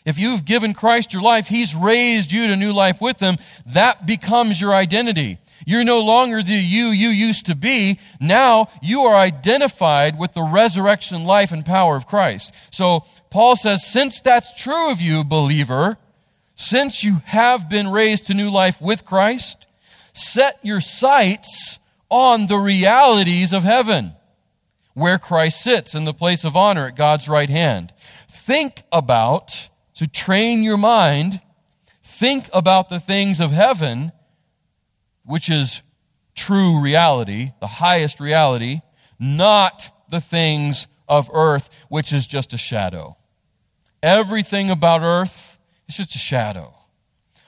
If 0.05 0.17
you've 0.17 0.45
given 0.45 0.73
Christ 0.73 1.13
your 1.13 1.21
life, 1.21 1.47
He's 1.47 1.75
raised 1.75 2.31
you 2.31 2.47
to 2.47 2.55
new 2.55 2.73
life 2.73 2.99
with 2.99 3.19
Him. 3.19 3.37
That 3.67 4.07
becomes 4.07 4.59
your 4.59 4.73
identity. 4.73 5.37
You're 5.65 5.83
no 5.83 6.01
longer 6.01 6.43
the 6.43 6.53
you 6.53 6.87
you 6.87 7.09
used 7.09 7.47
to 7.47 7.55
be. 7.55 7.99
Now 8.19 8.69
you 8.81 9.01
are 9.01 9.15
identified 9.15 10.17
with 10.17 10.33
the 10.33 10.43
resurrection 10.43 11.23
life 11.23 11.51
and 11.51 11.65
power 11.65 11.95
of 11.95 12.05
Christ. 12.05 12.53
So 12.71 13.01
Paul 13.29 13.55
says, 13.55 13.85
since 13.85 14.21
that's 14.21 14.55
true 14.55 14.91
of 14.91 15.01
you, 15.01 15.23
believer, 15.23 15.97
since 16.55 17.03
you 17.03 17.21
have 17.25 17.67
been 17.67 17.87
raised 17.87 18.27
to 18.27 18.33
new 18.33 18.49
life 18.49 18.79
with 18.79 19.05
Christ, 19.05 19.65
set 20.13 20.59
your 20.61 20.81
sights 20.81 21.79
on 22.09 22.47
the 22.47 22.57
realities 22.57 23.51
of 23.51 23.63
heaven, 23.63 24.13
where 24.93 25.17
Christ 25.17 25.61
sits 25.61 25.95
in 25.95 26.05
the 26.05 26.13
place 26.13 26.43
of 26.43 26.55
honor 26.55 26.87
at 26.87 26.95
God's 26.95 27.27
right 27.27 27.49
hand. 27.49 27.91
Think 28.45 28.83
about, 28.91 29.69
to 29.95 30.05
train 30.05 30.61
your 30.61 30.77
mind, 30.77 31.41
think 32.03 32.47
about 32.53 32.89
the 32.89 32.99
things 32.99 33.39
of 33.39 33.49
heaven, 33.49 34.11
which 35.23 35.49
is 35.49 35.81
true 36.35 36.79
reality, 36.79 37.53
the 37.59 37.65
highest 37.65 38.19
reality, 38.19 38.81
not 39.17 39.89
the 40.11 40.21
things 40.21 40.85
of 41.09 41.27
earth, 41.33 41.71
which 41.89 42.13
is 42.13 42.27
just 42.27 42.53
a 42.53 42.57
shadow. 42.59 43.17
Everything 44.03 44.69
about 44.69 45.01
earth 45.01 45.59
is 45.89 45.97
just 45.97 46.13
a 46.13 46.19
shadow. 46.19 46.71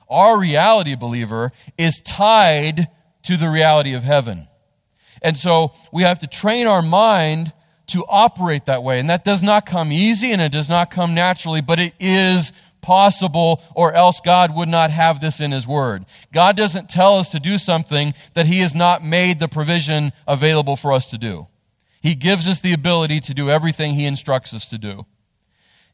Our 0.10 0.40
reality, 0.40 0.96
believer, 0.96 1.52
is 1.78 2.02
tied 2.04 2.88
to 3.22 3.38
the 3.38 3.50
reality 3.50 3.94
of 3.94 4.02
heaven. 4.02 4.48
And 5.22 5.38
so 5.38 5.74
we 5.94 6.02
have 6.02 6.18
to 6.20 6.28
train 6.28 6.66
our 6.66 6.82
mind 6.82 7.54
to 7.88 8.06
operate 8.08 8.66
that 8.66 8.84
way. 8.84 9.00
And 9.00 9.10
that 9.10 9.24
does 9.24 9.42
not 9.42 9.66
come 9.66 9.92
easy 9.92 10.32
and 10.32 10.42
it 10.42 10.52
does 10.52 10.70
not 10.70 10.92
come 10.92 11.14
naturally, 11.14 11.62
but 11.62 11.80
it 11.80 11.94
is 12.00 12.52
possible, 12.82 13.62
or 13.76 13.94
else 13.94 14.22
God 14.24 14.56
would 14.56 14.70
not 14.70 14.92
have 14.92 15.20
this 15.20 15.40
in 15.40 15.52
His 15.52 15.68
Word. 15.68 16.06
God 16.32 16.56
doesn't 16.56 16.90
tell 16.90 17.18
us 17.18 17.30
to 17.32 17.40
do 17.40 17.58
something 17.58 18.14
that 18.34 18.46
He 18.46 18.60
has 18.60 18.76
not 18.76 19.04
made 19.04 19.40
the 19.40 19.48
provision 19.48 20.14
available 20.28 20.76
for 20.76 20.94
us 20.94 21.10
to 21.10 21.18
do. 21.18 21.48
He 22.02 22.16
gives 22.16 22.48
us 22.48 22.60
the 22.60 22.74
ability 22.74 23.20
to 23.22 23.34
do 23.34 23.50
everything 23.50 23.96
He 23.96 24.06
instructs 24.06 24.54
us 24.54 24.66
to 24.70 24.78
do. 24.78 25.06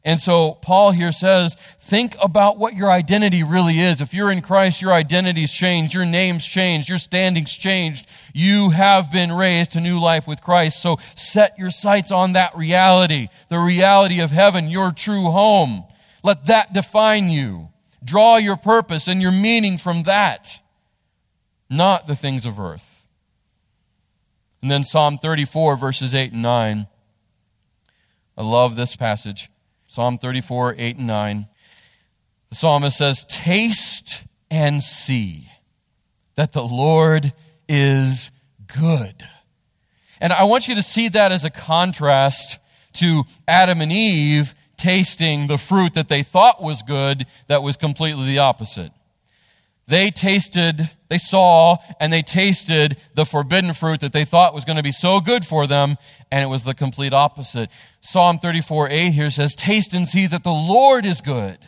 And 0.06 0.20
so 0.20 0.58
Paul 0.60 0.90
here 0.90 1.12
says, 1.12 1.56
think 1.80 2.14
about 2.20 2.58
what 2.58 2.74
your 2.74 2.90
identity 2.90 3.42
really 3.42 3.80
is. 3.80 4.02
If 4.02 4.12
you're 4.12 4.30
in 4.30 4.42
Christ, 4.42 4.82
your 4.82 4.92
identity's 4.92 5.50
changed, 5.50 5.94
your 5.94 6.04
name's 6.04 6.44
changed, 6.44 6.90
your 6.90 6.98
standing's 6.98 7.52
changed. 7.52 8.06
You 8.34 8.68
have 8.70 9.10
been 9.10 9.32
raised 9.32 9.72
to 9.72 9.80
new 9.80 9.98
life 9.98 10.26
with 10.26 10.42
Christ. 10.42 10.82
So 10.82 10.98
set 11.14 11.58
your 11.58 11.70
sights 11.70 12.10
on 12.10 12.34
that 12.34 12.54
reality, 12.54 13.28
the 13.48 13.58
reality 13.58 14.20
of 14.20 14.30
heaven, 14.30 14.68
your 14.68 14.92
true 14.92 15.30
home. 15.30 15.84
Let 16.22 16.46
that 16.46 16.74
define 16.74 17.30
you. 17.30 17.70
Draw 18.04 18.36
your 18.36 18.56
purpose 18.56 19.08
and 19.08 19.22
your 19.22 19.32
meaning 19.32 19.78
from 19.78 20.02
that, 20.02 20.60
not 21.70 22.06
the 22.06 22.16
things 22.16 22.44
of 22.44 22.60
earth. 22.60 23.06
And 24.60 24.70
then 24.70 24.84
Psalm 24.84 25.16
34, 25.16 25.76
verses 25.76 26.14
8 26.14 26.32
and 26.32 26.42
9. 26.42 26.86
I 28.36 28.42
love 28.42 28.76
this 28.76 28.96
passage. 28.96 29.48
Psalm 29.94 30.18
34, 30.18 30.74
8 30.76 30.96
and 30.96 31.06
9. 31.06 31.46
The 32.48 32.56
psalmist 32.56 32.98
says, 32.98 33.24
Taste 33.28 34.24
and 34.50 34.82
see 34.82 35.48
that 36.34 36.50
the 36.50 36.64
Lord 36.64 37.32
is 37.68 38.32
good. 38.66 39.24
And 40.20 40.32
I 40.32 40.42
want 40.42 40.66
you 40.66 40.74
to 40.74 40.82
see 40.82 41.08
that 41.10 41.30
as 41.30 41.44
a 41.44 41.50
contrast 41.50 42.58
to 42.94 43.22
Adam 43.46 43.80
and 43.80 43.92
Eve 43.92 44.56
tasting 44.76 45.46
the 45.46 45.58
fruit 45.58 45.94
that 45.94 46.08
they 46.08 46.24
thought 46.24 46.60
was 46.60 46.82
good 46.82 47.26
that 47.46 47.62
was 47.62 47.76
completely 47.76 48.26
the 48.26 48.38
opposite. 48.38 48.90
They 49.86 50.10
tasted, 50.10 50.90
they 51.14 51.18
saw, 51.18 51.76
and 52.00 52.12
they 52.12 52.22
tasted 52.22 52.96
the 53.14 53.24
forbidden 53.24 53.72
fruit 53.72 54.00
that 54.00 54.12
they 54.12 54.24
thought 54.24 54.52
was 54.52 54.64
going 54.64 54.78
to 54.78 54.82
be 54.82 54.90
so 54.90 55.20
good 55.20 55.46
for 55.46 55.64
them, 55.64 55.96
and 56.32 56.42
it 56.42 56.48
was 56.48 56.64
the 56.64 56.74
complete 56.74 57.12
opposite. 57.12 57.70
Psalm 58.00 58.40
34 58.40 58.90
8 58.90 59.10
here 59.10 59.30
says, 59.30 59.54
Taste 59.54 59.94
and 59.94 60.08
see 60.08 60.26
that 60.26 60.42
the 60.42 60.50
Lord 60.50 61.06
is 61.06 61.20
good. 61.20 61.58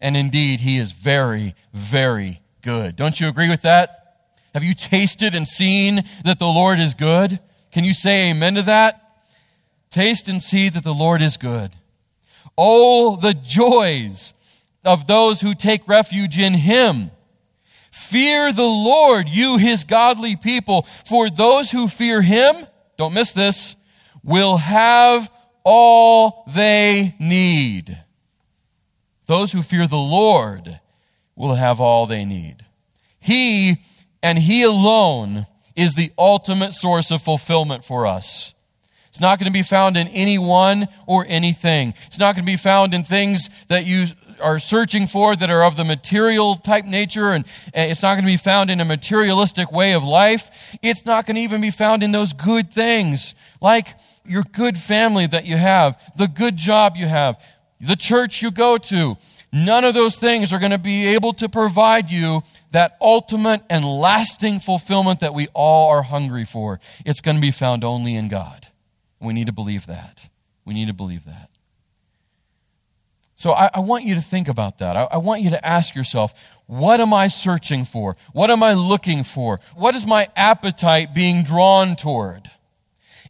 And 0.00 0.16
indeed, 0.16 0.58
he 0.58 0.78
is 0.78 0.90
very, 0.90 1.54
very 1.72 2.42
good. 2.60 2.96
Don't 2.96 3.20
you 3.20 3.28
agree 3.28 3.48
with 3.48 3.62
that? 3.62 4.32
Have 4.52 4.64
you 4.64 4.74
tasted 4.74 5.36
and 5.36 5.46
seen 5.46 6.02
that 6.24 6.40
the 6.40 6.46
Lord 6.46 6.80
is 6.80 6.94
good? 6.94 7.38
Can 7.70 7.84
you 7.84 7.94
say 7.94 8.30
amen 8.30 8.56
to 8.56 8.62
that? 8.62 9.00
Taste 9.90 10.26
and 10.26 10.42
see 10.42 10.70
that 10.70 10.82
the 10.82 10.92
Lord 10.92 11.22
is 11.22 11.36
good. 11.36 11.70
Oh, 12.58 13.14
the 13.14 13.34
joys 13.34 14.34
of 14.84 15.06
those 15.06 15.40
who 15.40 15.54
take 15.54 15.86
refuge 15.86 16.36
in 16.36 16.54
him. 16.54 17.12
Fear 18.08 18.52
the 18.52 18.62
Lord, 18.62 19.28
you 19.28 19.56
his 19.58 19.84
godly 19.84 20.36
people, 20.36 20.86
for 21.06 21.28
those 21.28 21.70
who 21.70 21.88
fear 21.88 22.22
him, 22.22 22.66
don't 22.96 23.14
miss 23.14 23.32
this, 23.32 23.76
will 24.22 24.56
have 24.56 25.30
all 25.64 26.44
they 26.54 27.14
need. 27.18 27.98
Those 29.26 29.52
who 29.52 29.62
fear 29.62 29.86
the 29.86 29.96
Lord 29.96 30.80
will 31.34 31.54
have 31.54 31.80
all 31.80 32.06
they 32.06 32.24
need. 32.24 32.64
He 33.18 33.82
and 34.22 34.38
He 34.38 34.62
alone 34.62 35.46
is 35.74 35.94
the 35.94 36.12
ultimate 36.16 36.72
source 36.72 37.10
of 37.10 37.22
fulfillment 37.22 37.84
for 37.84 38.06
us. 38.06 38.54
It's 39.08 39.20
not 39.20 39.38
going 39.38 39.50
to 39.50 39.56
be 39.56 39.62
found 39.62 39.96
in 39.96 40.08
anyone 40.08 40.88
or 41.06 41.24
anything. 41.28 41.94
It's 42.06 42.18
not 42.18 42.34
going 42.34 42.44
to 42.44 42.52
be 42.52 42.56
found 42.56 42.94
in 42.94 43.02
things 43.02 43.48
that 43.68 43.84
you 43.84 44.06
are 44.40 44.58
searching 44.58 45.06
for 45.06 45.36
that 45.36 45.50
are 45.50 45.64
of 45.64 45.76
the 45.76 45.84
material 45.84 46.56
type 46.56 46.84
nature, 46.84 47.32
and, 47.32 47.44
it's 47.74 48.02
not 48.02 48.14
going 48.14 48.24
to 48.24 48.30
be 48.30 48.36
found 48.36 48.70
in 48.70 48.80
a 48.80 48.84
materialistic 48.84 49.70
way 49.72 49.92
of 49.92 50.02
life. 50.02 50.50
It's 50.82 51.04
not 51.04 51.26
going 51.26 51.36
to 51.36 51.42
even 51.42 51.60
be 51.60 51.70
found 51.70 52.02
in 52.02 52.12
those 52.12 52.32
good 52.32 52.72
things, 52.72 53.34
like 53.60 53.94
your 54.24 54.42
good 54.42 54.78
family 54.78 55.26
that 55.26 55.44
you 55.44 55.56
have, 55.56 56.00
the 56.16 56.28
good 56.28 56.56
job 56.56 56.96
you 56.96 57.06
have, 57.06 57.36
the 57.80 57.96
church 57.96 58.42
you 58.42 58.50
go 58.50 58.78
to. 58.78 59.16
None 59.52 59.84
of 59.84 59.94
those 59.94 60.18
things 60.18 60.52
are 60.52 60.58
going 60.58 60.72
to 60.72 60.78
be 60.78 61.06
able 61.06 61.32
to 61.34 61.48
provide 61.48 62.10
you 62.10 62.42
that 62.72 62.96
ultimate 63.00 63.62
and 63.70 63.84
lasting 63.84 64.60
fulfillment 64.60 65.20
that 65.20 65.32
we 65.34 65.48
all 65.54 65.88
are 65.90 66.02
hungry 66.02 66.44
for. 66.44 66.80
It's 67.04 67.20
going 67.20 67.36
to 67.36 67.40
be 67.40 67.52
found 67.52 67.84
only 67.84 68.16
in 68.16 68.28
God. 68.28 68.66
We 69.20 69.32
need 69.32 69.46
to 69.46 69.52
believe 69.52 69.86
that. 69.86 70.28
We 70.64 70.74
need 70.74 70.88
to 70.88 70.94
believe 70.94 71.24
that. 71.24 71.48
So 73.36 73.52
I, 73.52 73.70
I 73.74 73.80
want 73.80 74.04
you 74.04 74.14
to 74.14 74.22
think 74.22 74.48
about 74.48 74.78
that. 74.78 74.96
I, 74.96 75.04
I 75.04 75.16
want 75.18 75.42
you 75.42 75.50
to 75.50 75.66
ask 75.66 75.94
yourself, 75.94 76.34
what 76.66 77.00
am 77.00 77.12
I 77.12 77.28
searching 77.28 77.84
for? 77.84 78.16
What 78.32 78.50
am 78.50 78.62
I 78.62 78.72
looking 78.72 79.22
for? 79.24 79.60
What 79.76 79.94
is 79.94 80.06
my 80.06 80.28
appetite 80.34 81.14
being 81.14 81.44
drawn 81.44 81.96
toward? 81.96 82.50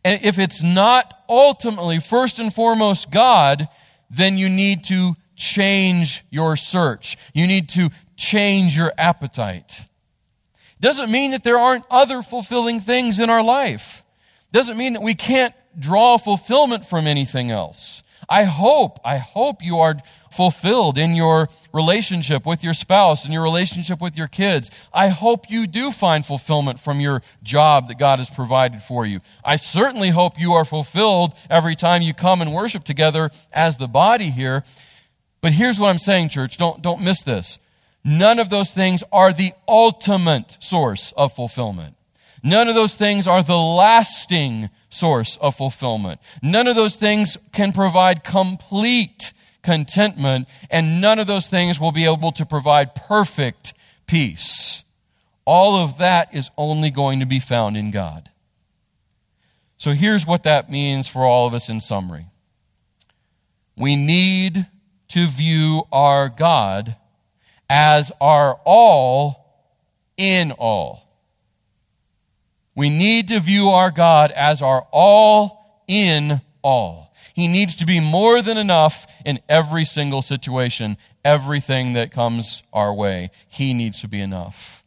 And 0.04 0.22
if 0.22 0.38
it's 0.38 0.62
not 0.62 1.12
ultimately, 1.28 1.98
first 1.98 2.38
and 2.38 2.54
foremost, 2.54 3.10
God, 3.10 3.68
then 4.08 4.38
you 4.38 4.48
need 4.48 4.84
to 4.84 5.16
change 5.34 6.24
your 6.30 6.56
search. 6.56 7.18
You 7.34 7.48
need 7.48 7.68
to 7.70 7.90
change 8.16 8.76
your 8.76 8.92
appetite. 8.96 9.84
Doesn't 10.80 11.10
mean 11.10 11.32
that 11.32 11.42
there 11.42 11.58
aren't 11.58 11.84
other 11.90 12.22
fulfilling 12.22 12.78
things 12.80 13.18
in 13.18 13.28
our 13.28 13.42
life. 13.42 14.04
Doesn't 14.52 14.76
mean 14.76 14.92
that 14.92 15.02
we 15.02 15.14
can't 15.14 15.54
draw 15.78 16.16
fulfillment 16.16 16.86
from 16.86 17.06
anything 17.06 17.50
else. 17.50 18.02
I 18.28 18.44
hope, 18.44 18.98
I 19.04 19.18
hope 19.18 19.62
you 19.62 19.78
are 19.78 19.96
fulfilled 20.30 20.98
in 20.98 21.14
your 21.14 21.48
relationship 21.72 22.44
with 22.44 22.62
your 22.62 22.74
spouse 22.74 23.24
and 23.24 23.32
your 23.32 23.42
relationship 23.42 24.00
with 24.00 24.16
your 24.16 24.28
kids. 24.28 24.70
I 24.92 25.08
hope 25.08 25.50
you 25.50 25.66
do 25.66 25.92
find 25.92 26.24
fulfillment 26.24 26.80
from 26.80 27.00
your 27.00 27.22
job 27.42 27.88
that 27.88 27.98
God 27.98 28.18
has 28.18 28.28
provided 28.28 28.82
for 28.82 29.06
you. 29.06 29.20
I 29.44 29.56
certainly 29.56 30.10
hope 30.10 30.38
you 30.38 30.52
are 30.52 30.64
fulfilled 30.64 31.34
every 31.48 31.74
time 31.74 32.02
you 32.02 32.14
come 32.14 32.42
and 32.42 32.52
worship 32.52 32.84
together 32.84 33.30
as 33.52 33.76
the 33.76 33.88
body 33.88 34.30
here. 34.30 34.64
But 35.40 35.52
here's 35.52 35.78
what 35.78 35.88
I'm 35.88 35.98
saying, 35.98 36.30
church. 36.30 36.56
Don't, 36.56 36.82
don't 36.82 37.02
miss 37.02 37.22
this. 37.22 37.58
None 38.04 38.38
of 38.38 38.50
those 38.50 38.72
things 38.72 39.02
are 39.10 39.32
the 39.32 39.52
ultimate 39.66 40.56
source 40.60 41.12
of 41.16 41.32
fulfillment. 41.32 41.95
None 42.42 42.68
of 42.68 42.74
those 42.74 42.94
things 42.94 43.26
are 43.26 43.42
the 43.42 43.58
lasting 43.58 44.70
source 44.88 45.36
of 45.38 45.56
fulfillment. 45.56 46.20
None 46.42 46.66
of 46.66 46.76
those 46.76 46.96
things 46.96 47.36
can 47.52 47.72
provide 47.72 48.24
complete 48.24 49.32
contentment, 49.62 50.48
and 50.70 51.00
none 51.00 51.18
of 51.18 51.26
those 51.26 51.48
things 51.48 51.80
will 51.80 51.92
be 51.92 52.04
able 52.04 52.32
to 52.32 52.46
provide 52.46 52.94
perfect 52.94 53.74
peace. 54.06 54.84
All 55.44 55.76
of 55.76 55.98
that 55.98 56.34
is 56.34 56.50
only 56.56 56.90
going 56.90 57.20
to 57.20 57.26
be 57.26 57.40
found 57.40 57.76
in 57.76 57.90
God. 57.90 58.30
So 59.76 59.92
here's 59.92 60.26
what 60.26 60.44
that 60.44 60.70
means 60.70 61.08
for 61.08 61.24
all 61.24 61.46
of 61.46 61.54
us 61.54 61.68
in 61.68 61.80
summary. 61.80 62.26
We 63.76 63.94
need 63.94 64.66
to 65.08 65.26
view 65.26 65.82
our 65.92 66.28
God 66.28 66.96
as 67.68 68.10
our 68.20 68.58
all 68.64 69.66
in 70.16 70.52
all. 70.52 71.05
We 72.76 72.90
need 72.90 73.28
to 73.28 73.40
view 73.40 73.70
our 73.70 73.90
God 73.90 74.30
as 74.30 74.60
our 74.62 74.86
all 74.92 75.82
in 75.88 76.42
all. 76.62 77.14
He 77.34 77.48
needs 77.48 77.74
to 77.76 77.86
be 77.86 78.00
more 78.00 78.42
than 78.42 78.56
enough 78.58 79.06
in 79.24 79.40
every 79.48 79.84
single 79.84 80.22
situation, 80.22 80.96
everything 81.24 81.94
that 81.94 82.12
comes 82.12 82.62
our 82.72 82.94
way. 82.94 83.30
He 83.48 83.74
needs 83.74 84.00
to 84.02 84.08
be 84.08 84.20
enough. 84.20 84.84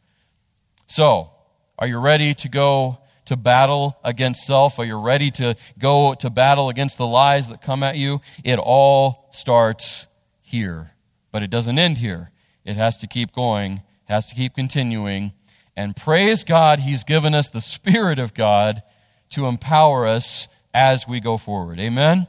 So, 0.86 1.30
are 1.78 1.86
you 1.86 1.98
ready 1.98 2.34
to 2.34 2.48
go 2.48 2.98
to 3.26 3.36
battle 3.36 3.96
against 4.04 4.46
self? 4.46 4.78
Are 4.78 4.84
you 4.84 4.98
ready 4.98 5.30
to 5.32 5.56
go 5.78 6.14
to 6.14 6.30
battle 6.30 6.68
against 6.68 6.98
the 6.98 7.06
lies 7.06 7.48
that 7.48 7.62
come 7.62 7.82
at 7.82 7.96
you? 7.96 8.20
It 8.44 8.58
all 8.58 9.28
starts 9.32 10.06
here, 10.42 10.92
but 11.32 11.42
it 11.42 11.50
doesn't 11.50 11.78
end 11.78 11.98
here. 11.98 12.30
It 12.64 12.76
has 12.76 12.96
to 12.98 13.06
keep 13.06 13.32
going, 13.32 13.82
has 14.04 14.26
to 14.26 14.34
keep 14.34 14.54
continuing. 14.54 15.32
And 15.80 15.96
praise 15.96 16.44
God, 16.44 16.78
He's 16.80 17.04
given 17.04 17.34
us 17.34 17.48
the 17.48 17.62
Spirit 17.62 18.18
of 18.18 18.34
God 18.34 18.82
to 19.30 19.46
empower 19.46 20.06
us 20.06 20.46
as 20.74 21.08
we 21.08 21.20
go 21.20 21.38
forward. 21.38 21.80
Amen? 21.80 22.26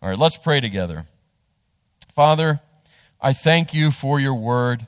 All 0.00 0.08
right, 0.08 0.16
let's 0.16 0.36
pray 0.36 0.60
together. 0.60 1.06
Father, 2.14 2.60
I 3.20 3.32
thank 3.32 3.74
you 3.74 3.90
for 3.90 4.20
your 4.20 4.34
word. 4.34 4.86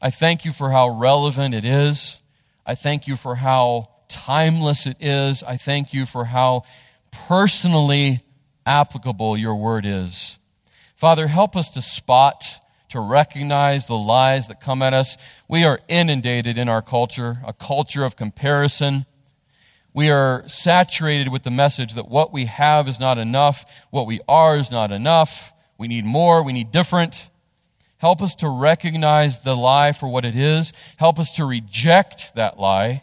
I 0.00 0.10
thank 0.10 0.44
you 0.44 0.52
for 0.52 0.70
how 0.70 0.88
relevant 0.88 1.52
it 1.52 1.64
is. 1.64 2.20
I 2.64 2.76
thank 2.76 3.08
you 3.08 3.16
for 3.16 3.34
how 3.34 3.88
timeless 4.06 4.86
it 4.86 4.98
is. 5.00 5.42
I 5.42 5.56
thank 5.56 5.92
you 5.92 6.06
for 6.06 6.26
how 6.26 6.62
personally 7.10 8.22
applicable 8.64 9.36
your 9.36 9.56
word 9.56 9.84
is. 9.84 10.38
Father, 10.94 11.26
help 11.26 11.56
us 11.56 11.70
to 11.70 11.82
spot, 11.82 12.44
to 12.90 13.00
recognize 13.00 13.86
the 13.86 13.96
lies 13.96 14.46
that 14.48 14.60
come 14.60 14.82
at 14.82 14.92
us. 14.92 15.16
We 15.48 15.64
are 15.64 15.80
inundated 15.88 16.58
in 16.58 16.68
our 16.68 16.82
culture, 16.82 17.38
a 17.46 17.52
culture 17.52 18.04
of 18.04 18.16
comparison. 18.16 19.06
We 19.92 20.10
are 20.10 20.44
saturated 20.46 21.28
with 21.28 21.42
the 21.42 21.50
message 21.50 21.94
that 21.94 22.08
what 22.08 22.32
we 22.32 22.46
have 22.46 22.88
is 22.88 23.00
not 23.00 23.18
enough, 23.18 23.64
what 23.90 24.06
we 24.06 24.20
are 24.28 24.56
is 24.56 24.70
not 24.70 24.92
enough, 24.92 25.52
we 25.78 25.88
need 25.88 26.04
more, 26.04 26.42
we 26.42 26.52
need 26.52 26.70
different. 26.70 27.30
Help 27.98 28.22
us 28.22 28.34
to 28.36 28.48
recognize 28.48 29.40
the 29.40 29.54
lie 29.54 29.92
for 29.92 30.08
what 30.08 30.24
it 30.24 30.36
is. 30.36 30.72
Help 30.96 31.18
us 31.18 31.32
to 31.32 31.44
reject 31.44 32.34
that 32.34 32.58
lie. 32.58 33.02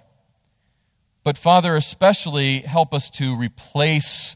But, 1.24 1.38
Father, 1.38 1.76
especially 1.76 2.60
help 2.60 2.94
us 2.94 3.10
to 3.12 3.36
replace 3.36 4.36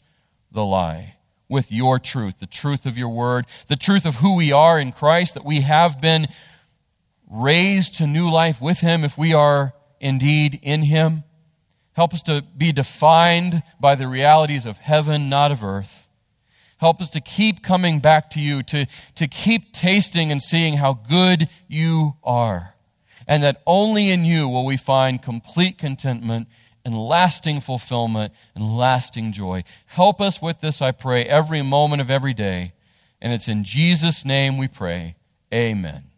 the 0.51 0.65
lie 0.65 1.15
with 1.51 1.71
your 1.71 1.99
truth, 1.99 2.39
the 2.39 2.47
truth 2.47 2.85
of 2.85 2.97
your 2.97 3.09
word, 3.09 3.45
the 3.67 3.75
truth 3.75 4.05
of 4.05 4.15
who 4.15 4.35
we 4.35 4.53
are 4.53 4.79
in 4.79 4.93
Christ, 4.93 5.33
that 5.33 5.45
we 5.45 5.61
have 5.61 5.99
been 5.99 6.29
raised 7.29 7.95
to 7.95 8.07
new 8.07 8.31
life 8.31 8.61
with 8.61 8.79
him 8.79 9.03
if 9.03 9.17
we 9.17 9.33
are 9.33 9.73
indeed 9.99 10.57
in 10.63 10.81
him. 10.83 11.23
Help 11.93 12.13
us 12.13 12.21
to 12.23 12.41
be 12.57 12.71
defined 12.71 13.63
by 13.81 13.95
the 13.95 14.07
realities 14.07 14.65
of 14.65 14.77
heaven, 14.77 15.27
not 15.27 15.51
of 15.51 15.61
earth. 15.61 16.07
Help 16.77 17.01
us 17.01 17.09
to 17.11 17.19
keep 17.19 17.61
coming 17.61 17.99
back 17.99 18.29
to 18.31 18.39
you, 18.39 18.63
to, 18.63 18.87
to 19.15 19.27
keep 19.27 19.73
tasting 19.73 20.31
and 20.31 20.41
seeing 20.41 20.77
how 20.77 20.93
good 20.93 21.49
you 21.67 22.15
are. 22.23 22.75
And 23.27 23.43
that 23.43 23.61
only 23.67 24.09
in 24.09 24.23
you 24.23 24.47
will 24.47 24.65
we 24.65 24.77
find 24.77 25.21
complete 25.21 25.77
contentment 25.77 26.47
and 26.85 26.97
lasting 26.97 27.61
fulfillment 27.61 28.33
and 28.55 28.77
lasting 28.77 29.31
joy. 29.31 29.63
Help 29.87 30.21
us 30.21 30.41
with 30.41 30.61
this, 30.61 30.81
I 30.81 30.91
pray, 30.91 31.25
every 31.25 31.61
moment 31.61 32.01
of 32.01 32.09
every 32.09 32.33
day. 32.33 32.73
And 33.21 33.33
it's 33.33 33.47
in 33.47 33.63
Jesus' 33.63 34.25
name 34.25 34.57
we 34.57 34.67
pray. 34.67 35.15
Amen. 35.53 36.10